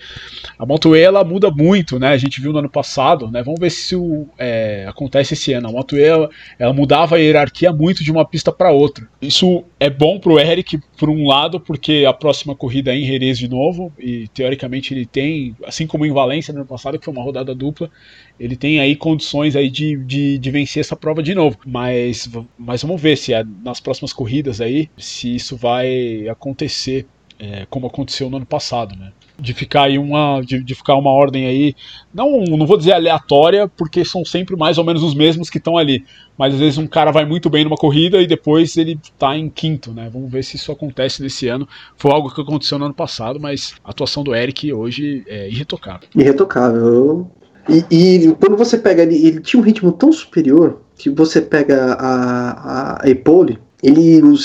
A 0.58 0.66
Moto 0.66 0.96
E 0.96 1.02
ela 1.02 1.24
muda 1.24 1.52
muito, 1.52 2.00
né? 2.00 2.10
A 2.10 2.18
gente 2.18 2.40
viu 2.40 2.54
no 2.54 2.60
ano 2.60 2.70
passado, 2.70 3.30
né? 3.30 3.44
Vamos 3.44 3.60
ver 3.60 3.70
se 3.70 3.82
isso 3.82 4.28
é, 4.38 4.86
acontece 4.88 5.34
esse 5.34 5.52
ano. 5.52 5.68
A 5.68 5.72
Moto 5.72 5.98
E 5.98 6.04
ela, 6.04 6.30
ela 6.58 6.74
mudava 6.74 7.16
a 7.16 7.20
hierarquia 7.20 7.74
muito 7.74 8.04
de 8.04 8.12
uma 8.12 8.26
pista 8.26 8.52
para 8.54 8.72
outra. 8.72 9.06
Isso 9.22 9.66
é 9.86 9.90
bom 9.90 10.20
pro 10.20 10.40
Eric, 10.40 10.80
por 10.98 11.10
um 11.10 11.28
lado, 11.28 11.60
porque 11.60 12.06
a 12.08 12.14
próxima 12.14 12.56
corrida 12.56 12.92
é 12.92 12.98
em 12.98 13.06
Jerez 13.06 13.38
de 13.38 13.48
novo 13.48 13.94
e 14.00 14.28
teoricamente 14.30 14.94
ele 14.94 15.06
tem, 15.06 15.56
assim 15.64 15.86
como 15.86 16.06
em 16.06 16.12
Valência 16.12 16.52
no 16.52 16.62
ano 16.62 16.68
passado, 16.68 16.98
que 16.98 17.06
foi 17.06 17.14
uma 17.14 17.24
rodada 17.24 17.54
dupla, 17.54 17.92
ele 18.40 18.56
tem 18.56 18.80
aí 18.80 18.96
condições 18.96 19.56
aí 19.56 19.70
de, 19.70 19.96
de, 19.98 20.40
de 20.40 20.52
vencer 20.52 20.82
essa 20.82 20.96
prova 20.96 21.22
de 21.22 21.36
novo. 21.36 21.58
Mas, 21.66 22.28
mas 22.58 22.82
vamos 22.82 23.00
ver 23.00 23.16
se 23.16 23.32
é, 23.32 23.44
nas 23.64 23.80
próximas 23.80 24.12
corridas 24.12 24.60
aí, 24.60 24.90
se 24.98 25.36
isso 25.36 25.56
vai 25.56 26.28
acontecer 26.28 27.06
é, 27.38 27.68
como 27.70 27.86
aconteceu 27.86 28.28
no 28.28 28.38
ano 28.38 28.46
passado, 28.46 28.96
né? 28.96 29.12
De 29.38 29.54
ficar 29.54 29.84
aí 29.84 29.98
uma, 29.98 30.42
de, 30.42 30.64
de, 30.64 30.76
ficar 30.76 30.96
uma 30.96 31.12
ordem 31.12 31.46
aí, 31.46 31.76
não, 32.14 32.44
não 32.44 32.66
vou 32.66 32.78
dizer 32.78 32.94
aleatória, 32.94 33.68
porque 33.68 34.06
são 34.06 34.24
sempre 34.24 34.56
mais 34.56 34.78
ou 34.78 34.84
menos 34.84 35.04
os 35.04 35.14
mesmos 35.14 35.50
que 35.50 35.58
estão 35.58 35.78
ali. 35.78 36.06
Mas 36.38 36.54
às 36.54 36.60
vezes 36.60 36.78
um 36.78 36.88
cara 36.88 37.12
vai 37.12 37.26
muito 37.26 37.50
bem 37.50 37.64
numa 37.64 37.76
corrida 37.76 38.22
e 38.22 38.28
depois 38.28 38.78
ele 38.78 38.98
está 39.04 39.38
em 39.38 39.50
quinto, 39.50 39.92
né? 39.92 40.10
Vamos 40.12 40.32
ver 40.32 40.44
se 40.44 40.56
isso 40.56 40.72
acontece 40.72 41.22
nesse 41.22 41.48
ano. 41.48 41.68
Foi 41.98 42.12
algo 42.12 42.34
que 42.34 42.42
aconteceu 42.42 42.80
no 42.80 42.86
ano 42.86 42.94
passado, 42.94 43.40
mas 43.40 43.76
a 43.84 43.92
atuação 43.92 44.24
do 44.24 44.34
Eric 44.34 44.72
hoje 44.72 45.24
é 45.28 45.50
irretocável. 45.50 46.08
Irretocável. 46.16 47.30
E, 47.68 47.84
e, 47.90 48.36
quando 48.36 48.56
você 48.56 48.78
pega 48.78 49.02
ele, 49.04 49.16
ele 49.16 49.42
tinha 49.42 49.60
um 49.60 49.66
ritmo 49.66 49.92
tão 49.92 50.12
superior 50.12 50.82
que 50.96 51.10
você 51.10 51.42
pega 51.42 51.94
a, 51.94 53.04
a 53.04 53.10
Epole, 53.10 53.60
ele, 53.84 54.22
não 54.22 54.36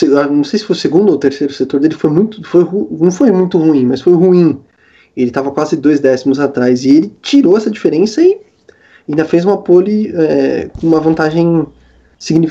sei 0.44 0.58
se 0.58 0.64
foi 0.64 0.74
o 0.74 0.78
segundo 0.78 1.10
ou 1.10 1.18
terceiro 1.18 1.52
setor 1.52 1.80
dele, 1.80 1.94
foi 1.94 2.10
muito, 2.10 2.42
foi, 2.44 2.66
não 2.90 3.10
foi 3.10 3.30
muito 3.30 3.58
ruim, 3.58 3.86
mas 3.86 4.00
foi 4.00 4.12
ruim. 4.12 4.60
Ele 5.16 5.28
estava 5.28 5.50
quase 5.50 5.76
dois 5.76 6.00
décimos 6.00 6.38
atrás 6.38 6.84
e 6.84 6.96
ele 6.96 7.12
tirou 7.22 7.56
essa 7.56 7.70
diferença 7.70 8.22
e 8.22 8.38
ainda 9.08 9.24
fez 9.24 9.44
uma 9.44 9.58
pole 9.58 10.12
é, 10.14 10.70
com 10.80 10.86
uma 10.86 11.00
vantagem 11.00 11.66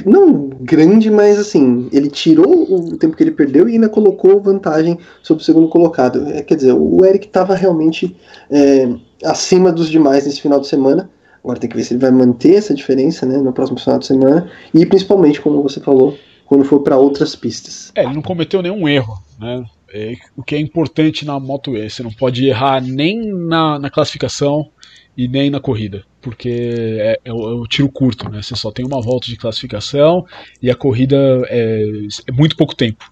não 0.05 0.49
grande, 0.61 1.11
mas 1.11 1.37
assim, 1.37 1.87
ele 1.93 2.09
tirou 2.09 2.73
o 2.73 2.97
tempo 2.97 3.15
que 3.15 3.21
ele 3.21 3.31
perdeu 3.31 3.69
e 3.69 3.73
ainda 3.73 3.87
colocou 3.87 4.41
vantagem 4.41 4.97
sobre 5.21 5.43
o 5.43 5.45
segundo 5.45 5.67
colocado. 5.67 6.27
É, 6.27 6.41
quer 6.41 6.55
dizer, 6.55 6.73
o 6.73 7.05
Eric 7.05 7.27
estava 7.27 7.53
realmente 7.53 8.15
é, 8.49 8.89
acima 9.23 9.71
dos 9.71 9.89
demais 9.89 10.25
nesse 10.25 10.41
final 10.41 10.59
de 10.59 10.67
semana. 10.67 11.09
Agora 11.43 11.59
tem 11.59 11.69
que 11.69 11.77
ver 11.77 11.83
se 11.83 11.93
ele 11.93 12.01
vai 12.01 12.11
manter 12.11 12.55
essa 12.55 12.73
diferença 12.73 13.25
né, 13.25 13.37
no 13.37 13.53
próximo 13.53 13.79
final 13.79 13.99
de 13.99 14.07
semana 14.07 14.49
e 14.73 14.85
principalmente, 14.85 15.39
como 15.39 15.61
você 15.61 15.79
falou, 15.79 16.17
quando 16.47 16.65
for 16.65 16.79
para 16.79 16.97
outras 16.97 17.35
pistas. 17.35 17.91
É, 17.95 18.03
ele 18.03 18.15
não 18.15 18.23
cometeu 18.23 18.61
nenhum 18.61 18.89
erro, 18.89 19.21
né? 19.39 19.63
É, 19.93 20.13
o 20.36 20.43
que 20.43 20.56
é 20.56 20.60
importante 20.60 21.25
na 21.25 21.39
Moto 21.39 21.75
E, 21.75 21.89
você 21.89 22.04
não 22.04 22.12
pode 22.12 22.45
errar 22.45 22.82
nem 22.82 23.32
na, 23.34 23.80
na 23.80 23.89
classificação 23.89 24.69
e 25.17 25.28
nem 25.28 25.49
na 25.49 25.60
corrida, 25.60 26.06
porque 26.21 26.49
é, 26.49 27.19
é, 27.25 27.34
o, 27.34 27.49
é, 27.49 27.54
o, 27.54 27.67
tiro 27.67 27.89
curto, 27.89 28.30
né? 28.30 28.41
Você 28.41 28.56
só 28.56 28.71
tem 28.71 28.86
uma 28.86 29.02
volta 29.02 29.28
de 29.28 29.36
classificação 29.36 30.25
e 30.62 30.69
a 30.69 30.75
corrida 30.75 31.17
é, 31.49 31.84
é 32.28 32.32
muito 32.32 32.56
pouco 32.56 32.75
tempo. 32.75 33.04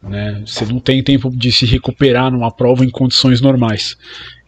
Né? 0.00 0.44
Você 0.46 0.64
não 0.64 0.78
tem 0.78 1.02
tempo 1.02 1.28
de 1.28 1.50
se 1.50 1.66
recuperar 1.66 2.30
numa 2.30 2.52
prova 2.52 2.84
em 2.84 2.90
condições 2.90 3.40
normais. 3.40 3.96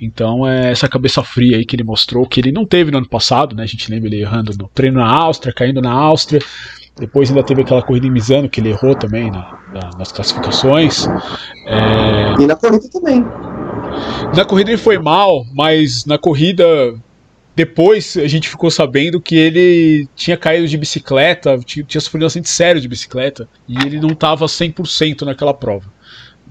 Então 0.00 0.46
é 0.46 0.70
essa 0.70 0.88
cabeça 0.88 1.24
fria 1.24 1.56
aí 1.56 1.64
que 1.64 1.74
ele 1.74 1.82
mostrou, 1.82 2.26
que 2.26 2.40
ele 2.40 2.52
não 2.52 2.64
teve 2.64 2.92
no 2.92 2.98
ano 2.98 3.08
passado, 3.08 3.56
né? 3.56 3.64
A 3.64 3.66
gente 3.66 3.90
lembra 3.90 4.08
ele 4.08 4.20
errando 4.20 4.52
no 4.56 4.68
treino 4.68 4.98
na 4.98 5.08
Áustria, 5.08 5.52
caindo 5.52 5.82
na 5.82 5.90
Áustria. 5.90 6.40
Depois 7.00 7.30
ainda 7.30 7.42
teve 7.42 7.62
aquela 7.62 7.82
corrida 7.82 8.06
em 8.06 8.10
Misano 8.10 8.48
que 8.48 8.60
ele 8.60 8.68
errou 8.68 8.94
também 8.94 9.30
na, 9.30 9.58
na, 9.72 9.90
nas 9.98 10.12
classificações. 10.12 11.06
É... 11.66 12.42
E 12.42 12.46
na 12.46 12.54
corrida 12.54 12.88
também. 12.90 13.24
Na 14.36 14.44
corrida 14.44 14.70
ele 14.70 14.78
foi 14.78 14.98
mal, 14.98 15.46
mas 15.54 16.04
na 16.04 16.18
corrida 16.18 16.64
depois 17.56 18.16
a 18.16 18.28
gente 18.28 18.48
ficou 18.48 18.70
sabendo 18.70 19.20
que 19.20 19.34
ele 19.34 20.06
tinha 20.14 20.36
caído 20.36 20.68
de 20.68 20.76
bicicleta, 20.76 21.58
tinha, 21.58 21.84
tinha 21.84 22.00
sofrido 22.00 22.22
um 22.22 22.26
acidente 22.26 22.50
sério 22.50 22.80
de 22.80 22.86
bicicleta, 22.86 23.48
e 23.66 23.78
ele 23.78 23.98
não 23.98 24.10
estava 24.10 24.44
100% 24.44 25.22
naquela 25.22 25.54
prova. 25.54 25.86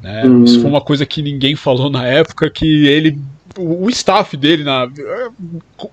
Né? 0.02 0.24
Hum. 0.26 0.44
Isso 0.44 0.62
foi 0.62 0.70
uma 0.70 0.82
coisa 0.82 1.06
que 1.06 1.22
ninguém 1.22 1.56
falou 1.56 1.90
na 1.90 2.06
época, 2.06 2.50
que 2.50 2.88
ele 2.88 3.20
o 3.58 3.90
staff 3.90 4.38
dele 4.38 4.64
na, 4.64 4.88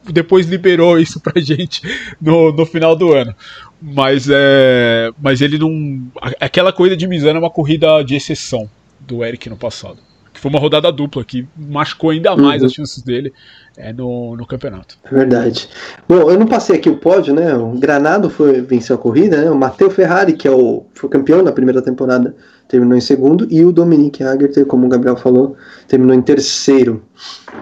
depois 0.05 0.47
liberou 0.47 0.99
isso 0.99 1.19
pra 1.21 1.33
gente 1.41 1.81
no, 2.21 2.53
no 2.53 2.67
final 2.67 2.95
do 2.95 3.13
ano. 3.13 3.35
Mas 3.81 4.29
é. 4.31 5.11
Mas 5.21 5.41
ele 5.41 5.59
não. 5.59 6.03
Aquela 6.41 6.73
corrida 6.73 6.97
de 6.97 7.07
Misano 7.07 7.37
é 7.37 7.41
uma 7.41 7.51
corrida 7.51 8.03
de 8.03 8.15
exceção 8.15 8.69
do 9.01 9.25
Eric 9.25 9.49
no 9.49 9.57
passado. 9.57 9.99
que 10.33 10.41
foi 10.41 10.51
uma 10.51 10.59
rodada 10.59 10.91
dupla, 10.91 11.25
que 11.25 11.47
machucou 11.57 12.11
ainda 12.11 12.37
mais 12.37 12.61
uhum. 12.61 12.67
as 12.67 12.73
chances 12.73 13.03
dele 13.03 13.33
é, 13.77 13.93
no, 13.93 14.37
no 14.37 14.47
campeonato. 14.47 14.99
É 15.05 15.15
verdade. 15.15 15.69
Bom, 16.09 16.31
eu 16.31 16.39
não 16.39 16.47
passei 16.47 16.77
aqui 16.77 16.89
o 16.89 16.97
pódio, 16.97 17.35
né? 17.35 17.55
O 17.55 17.73
Granado 17.79 18.31
foi, 18.31 18.61
venceu 18.63 18.97
a 18.97 18.99
corrida, 18.99 19.37
né? 19.37 19.51
O 19.51 19.57
Matteo 19.57 19.91
Ferrari, 19.91 20.33
que 20.33 20.49
é 20.49 20.51
o, 20.51 20.85
foi 20.95 21.09
campeão 21.09 21.43
na 21.43 21.53
primeira 21.53 21.83
temporada, 21.83 22.35
terminou 22.69 22.97
em 22.97 23.01
segundo, 23.01 23.47
e 23.51 23.65
o 23.65 23.73
Dominique 23.73 24.25
Hagerter, 24.25 24.67
como 24.67 24.87
o 24.87 24.89
Gabriel 24.89 25.17
falou, 25.17 25.57
terminou 25.87 26.15
em 26.15 26.23
terceiro. 26.23 27.03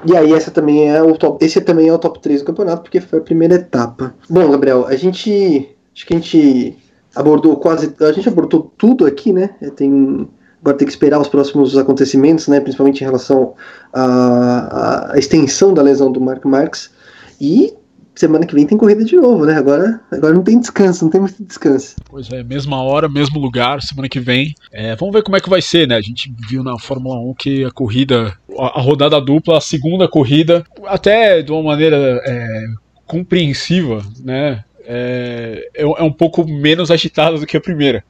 E 0.06 0.16
aí 0.16 0.32
essa 0.32 0.50
também 0.50 0.88
é 0.88 1.02
o 1.02 1.16
top, 1.16 1.44
esse 1.44 1.60
também 1.60 1.88
é 1.88 1.92
o 1.92 1.98
top 1.98 2.20
3 2.20 2.40
do 2.40 2.46
campeonato, 2.46 2.82
porque 2.82 3.00
foi 3.00 3.18
a 3.18 3.22
primeira 3.22 3.56
etapa. 3.56 4.14
Bom, 4.28 4.50
Gabriel, 4.50 4.86
a 4.86 4.96
gente 4.96 5.73
acho 5.94 6.06
que 6.06 6.14
a 6.14 6.16
gente 6.16 6.76
abordou 7.14 7.56
quase, 7.56 7.94
a 8.00 8.12
gente 8.12 8.28
abordou 8.28 8.72
tudo 8.76 9.06
aqui, 9.06 9.32
né? 9.32 9.50
Tem 9.76 10.28
agora 10.60 10.78
tem 10.78 10.86
que 10.86 10.92
esperar 10.92 11.20
os 11.20 11.28
próximos 11.28 11.76
acontecimentos, 11.76 12.48
né, 12.48 12.58
principalmente 12.58 13.02
em 13.02 13.04
relação 13.04 13.52
à, 13.92 15.12
à 15.12 15.18
extensão 15.18 15.74
da 15.74 15.82
lesão 15.82 16.10
do 16.10 16.18
Mark 16.22 16.42
Marx. 16.46 16.90
E 17.38 17.74
semana 18.14 18.46
que 18.46 18.54
vem 18.54 18.66
tem 18.66 18.78
corrida 18.78 19.04
de 19.04 19.16
novo, 19.16 19.44
né? 19.44 19.56
Agora, 19.56 20.00
agora 20.10 20.32
não 20.32 20.42
tem 20.42 20.58
descanso, 20.58 21.04
não 21.04 21.10
tem 21.10 21.20
muito 21.20 21.42
descanso. 21.44 21.96
Pois 22.08 22.30
é, 22.30 22.42
mesma 22.42 22.80
hora, 22.82 23.08
mesmo 23.08 23.38
lugar, 23.38 23.82
semana 23.82 24.08
que 24.08 24.20
vem. 24.20 24.54
É, 24.72 24.94
vamos 24.96 25.12
ver 25.12 25.22
como 25.22 25.36
é 25.36 25.40
que 25.40 25.50
vai 25.50 25.60
ser, 25.60 25.86
né? 25.86 25.96
A 25.96 26.00
gente 26.00 26.32
viu 26.48 26.62
na 26.62 26.78
Fórmula 26.78 27.18
1 27.18 27.34
que 27.34 27.64
a 27.64 27.70
corrida, 27.70 28.32
a, 28.58 28.80
rodada 28.80 29.20
dupla, 29.20 29.58
a 29.58 29.60
segunda 29.60 30.08
corrida, 30.08 30.64
até 30.84 31.42
de 31.42 31.50
uma 31.52 31.62
maneira 31.62 32.22
é, 32.24 32.66
compreensiva, 33.06 34.00
né? 34.24 34.64
É, 34.86 35.70
é, 35.74 35.82
é 35.82 36.02
um 36.02 36.12
pouco 36.12 36.46
menos 36.46 36.90
agitada 36.90 37.38
do 37.38 37.46
que 37.46 37.56
a 37.56 37.60
primeira 37.60 38.04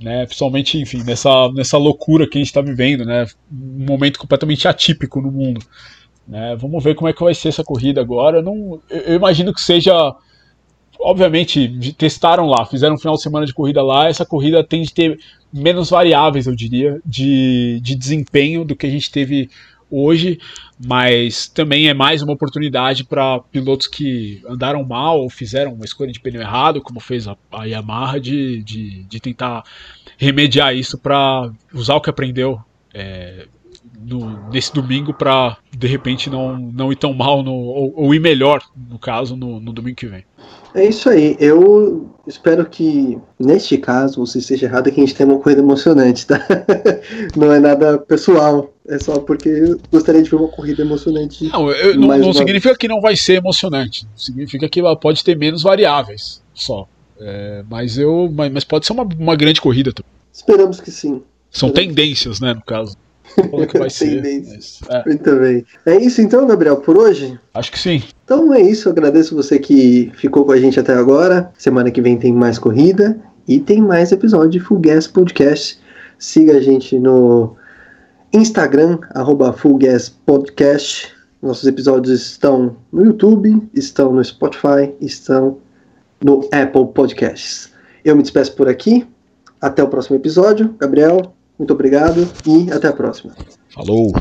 né? 0.00 0.26
Principalmente, 0.26 0.78
enfim, 0.78 1.02
nessa, 1.02 1.50
nessa 1.52 1.78
loucura 1.78 2.28
que 2.28 2.36
a 2.36 2.40
gente 2.40 2.48
está 2.48 2.60
vivendo, 2.60 3.04
né? 3.04 3.26
Um 3.50 3.86
momento 3.86 4.18
completamente 4.18 4.68
atípico 4.68 5.20
no 5.20 5.30
mundo. 5.30 5.64
Né? 6.26 6.56
Vamos 6.56 6.82
ver 6.82 6.94
como 6.94 7.08
é 7.08 7.12
que 7.12 7.22
vai 7.22 7.34
ser 7.34 7.48
essa 7.48 7.64
corrida 7.64 8.00
agora. 8.00 8.42
Não, 8.42 8.80
eu, 8.90 9.14
imagino 9.14 9.54
que 9.54 9.60
seja, 9.60 10.14
obviamente, 10.98 11.94
testaram 11.96 12.46
lá, 12.46 12.66
fizeram 12.66 12.96
um 12.96 12.98
final 12.98 13.14
de 13.14 13.22
semana 13.22 13.46
de 13.46 13.54
corrida 13.54 13.82
lá. 13.82 14.08
Essa 14.08 14.26
corrida 14.26 14.62
tem 14.62 14.82
de 14.82 14.92
ter 14.92 15.18
menos 15.52 15.88
variáveis, 15.88 16.46
eu 16.46 16.54
diria, 16.54 17.00
de, 17.04 17.80
de 17.80 17.94
desempenho 17.94 18.64
do 18.64 18.76
que 18.76 18.86
a 18.86 18.90
gente 18.90 19.10
teve 19.10 19.48
hoje, 19.90 20.38
mas 20.84 21.48
também 21.48 21.88
é 21.88 21.94
mais 21.94 22.22
uma 22.22 22.32
oportunidade 22.32 23.04
para 23.04 23.40
pilotos 23.40 23.86
que 23.86 24.42
andaram 24.48 24.84
mal 24.84 25.20
ou 25.20 25.30
fizeram 25.30 25.72
uma 25.74 25.84
escolha 25.84 26.12
de 26.12 26.20
pneu 26.20 26.40
errado, 26.40 26.80
como 26.80 27.00
fez 27.00 27.26
a, 27.28 27.36
a 27.52 27.64
Yamaha, 27.64 28.20
de, 28.20 28.62
de, 28.62 29.04
de, 29.04 29.20
tentar 29.20 29.62
remediar 30.16 30.74
isso 30.74 30.98
para 30.98 31.50
usar 31.72 31.94
o 31.94 32.00
que 32.00 32.10
aprendeu 32.10 32.60
é, 32.92 33.46
no, 34.00 34.50
nesse 34.50 34.72
domingo 34.72 35.12
para 35.14 35.56
de 35.76 35.86
repente 35.86 36.30
não, 36.30 36.56
não 36.58 36.92
ir 36.92 36.96
tão 36.96 37.12
mal 37.12 37.42
no, 37.42 37.52
ou, 37.52 37.92
ou 37.96 38.14
ir 38.14 38.20
melhor, 38.20 38.62
no 38.88 38.98
caso, 38.98 39.36
no, 39.36 39.60
no 39.60 39.72
domingo 39.72 39.96
que 39.96 40.06
vem. 40.06 40.24
É 40.74 40.84
isso 40.84 41.08
aí. 41.08 41.36
Eu 41.40 42.10
espero 42.26 42.66
que, 42.66 43.18
neste 43.40 43.78
caso, 43.78 44.24
você 44.24 44.38
esteja 44.38 44.66
errado 44.66 44.90
que 44.90 45.00
a 45.00 45.04
gente 45.04 45.14
tenha 45.14 45.28
uma 45.28 45.38
corrida 45.38 45.62
emocionante, 45.62 46.26
tá? 46.26 46.38
Não 47.34 47.50
é 47.50 47.58
nada 47.58 47.98
pessoal. 47.98 48.70
É 48.88 48.98
só 48.98 49.18
porque 49.18 49.48
eu 49.48 49.80
gostaria 49.90 50.22
de 50.22 50.30
ver 50.30 50.36
uma 50.36 50.48
corrida 50.48 50.82
emocionante. 50.82 51.44
Não, 51.48 51.70
eu, 51.70 51.98
não, 51.98 52.18
não 52.18 52.32
significa 52.32 52.76
que 52.76 52.86
não 52.86 53.00
vai 53.00 53.16
ser 53.16 53.34
emocionante. 53.34 54.06
Significa 54.16 54.68
que 54.68 54.80
ela 54.80 54.96
pode 54.96 55.24
ter 55.24 55.36
menos 55.36 55.62
variáveis 55.62 56.40
só. 56.54 56.88
É, 57.18 57.64
mas 57.68 57.98
eu. 57.98 58.30
Mas, 58.32 58.52
mas, 58.52 58.64
pode 58.64 58.86
ser 58.86 58.92
uma, 58.92 59.04
uma 59.18 59.34
grande 59.34 59.60
corrida 59.60 59.92
também. 59.92 60.10
Esperamos 60.32 60.80
que 60.80 60.90
sim. 60.90 61.22
São 61.50 61.68
Esperamos 61.68 61.94
tendências, 61.94 62.40
né, 62.40 62.54
no 62.54 62.62
caso. 62.62 62.96
Como 63.34 63.66
que 63.66 63.78
vai 63.78 63.90
ser? 63.90 64.22
Mas, 64.22 64.80
é. 64.88 65.04
Muito 65.06 65.36
bem. 65.36 65.64
É 65.84 65.96
isso 65.96 66.20
então, 66.20 66.46
Gabriel, 66.46 66.76
por 66.76 66.96
hoje? 66.96 67.38
Acho 67.54 67.72
que 67.72 67.78
sim. 67.78 68.02
Então 68.24 68.52
é 68.52 68.60
isso. 68.60 68.88
Agradeço 68.88 69.34
você 69.34 69.58
que 69.58 70.12
ficou 70.14 70.44
com 70.44 70.52
a 70.52 70.60
gente 70.60 70.78
até 70.78 70.94
agora. 70.94 71.52
Semana 71.58 71.90
que 71.90 72.00
vem 72.00 72.16
tem 72.16 72.32
mais 72.32 72.58
corrida 72.58 73.18
e 73.48 73.58
tem 73.58 73.80
mais 73.80 74.12
episódio 74.12 74.50
de 74.50 74.60
Full 74.60 74.78
Gas 74.78 75.06
Podcast. 75.06 75.78
Siga 76.18 76.56
a 76.56 76.60
gente 76.60 76.98
no 76.98 77.56
Instagram, 78.32 78.98
arroba 79.10 79.52
Full 79.52 79.78
Podcast. 80.24 81.14
Nossos 81.42 81.66
episódios 81.66 82.20
estão 82.20 82.76
no 82.92 83.04
YouTube, 83.06 83.62
estão 83.72 84.12
no 84.12 84.24
Spotify, 84.24 84.94
estão 85.00 85.58
no 86.22 86.48
Apple 86.52 86.86
Podcasts. 86.94 87.72
Eu 88.04 88.16
me 88.16 88.22
despeço 88.22 88.54
por 88.54 88.68
aqui. 88.68 89.06
Até 89.60 89.82
o 89.82 89.88
próximo 89.88 90.16
episódio. 90.16 90.74
Gabriel, 90.78 91.34
muito 91.58 91.72
obrigado 91.72 92.28
e 92.46 92.70
até 92.70 92.88
a 92.88 92.92
próxima. 92.92 93.34
Falou! 93.74 94.12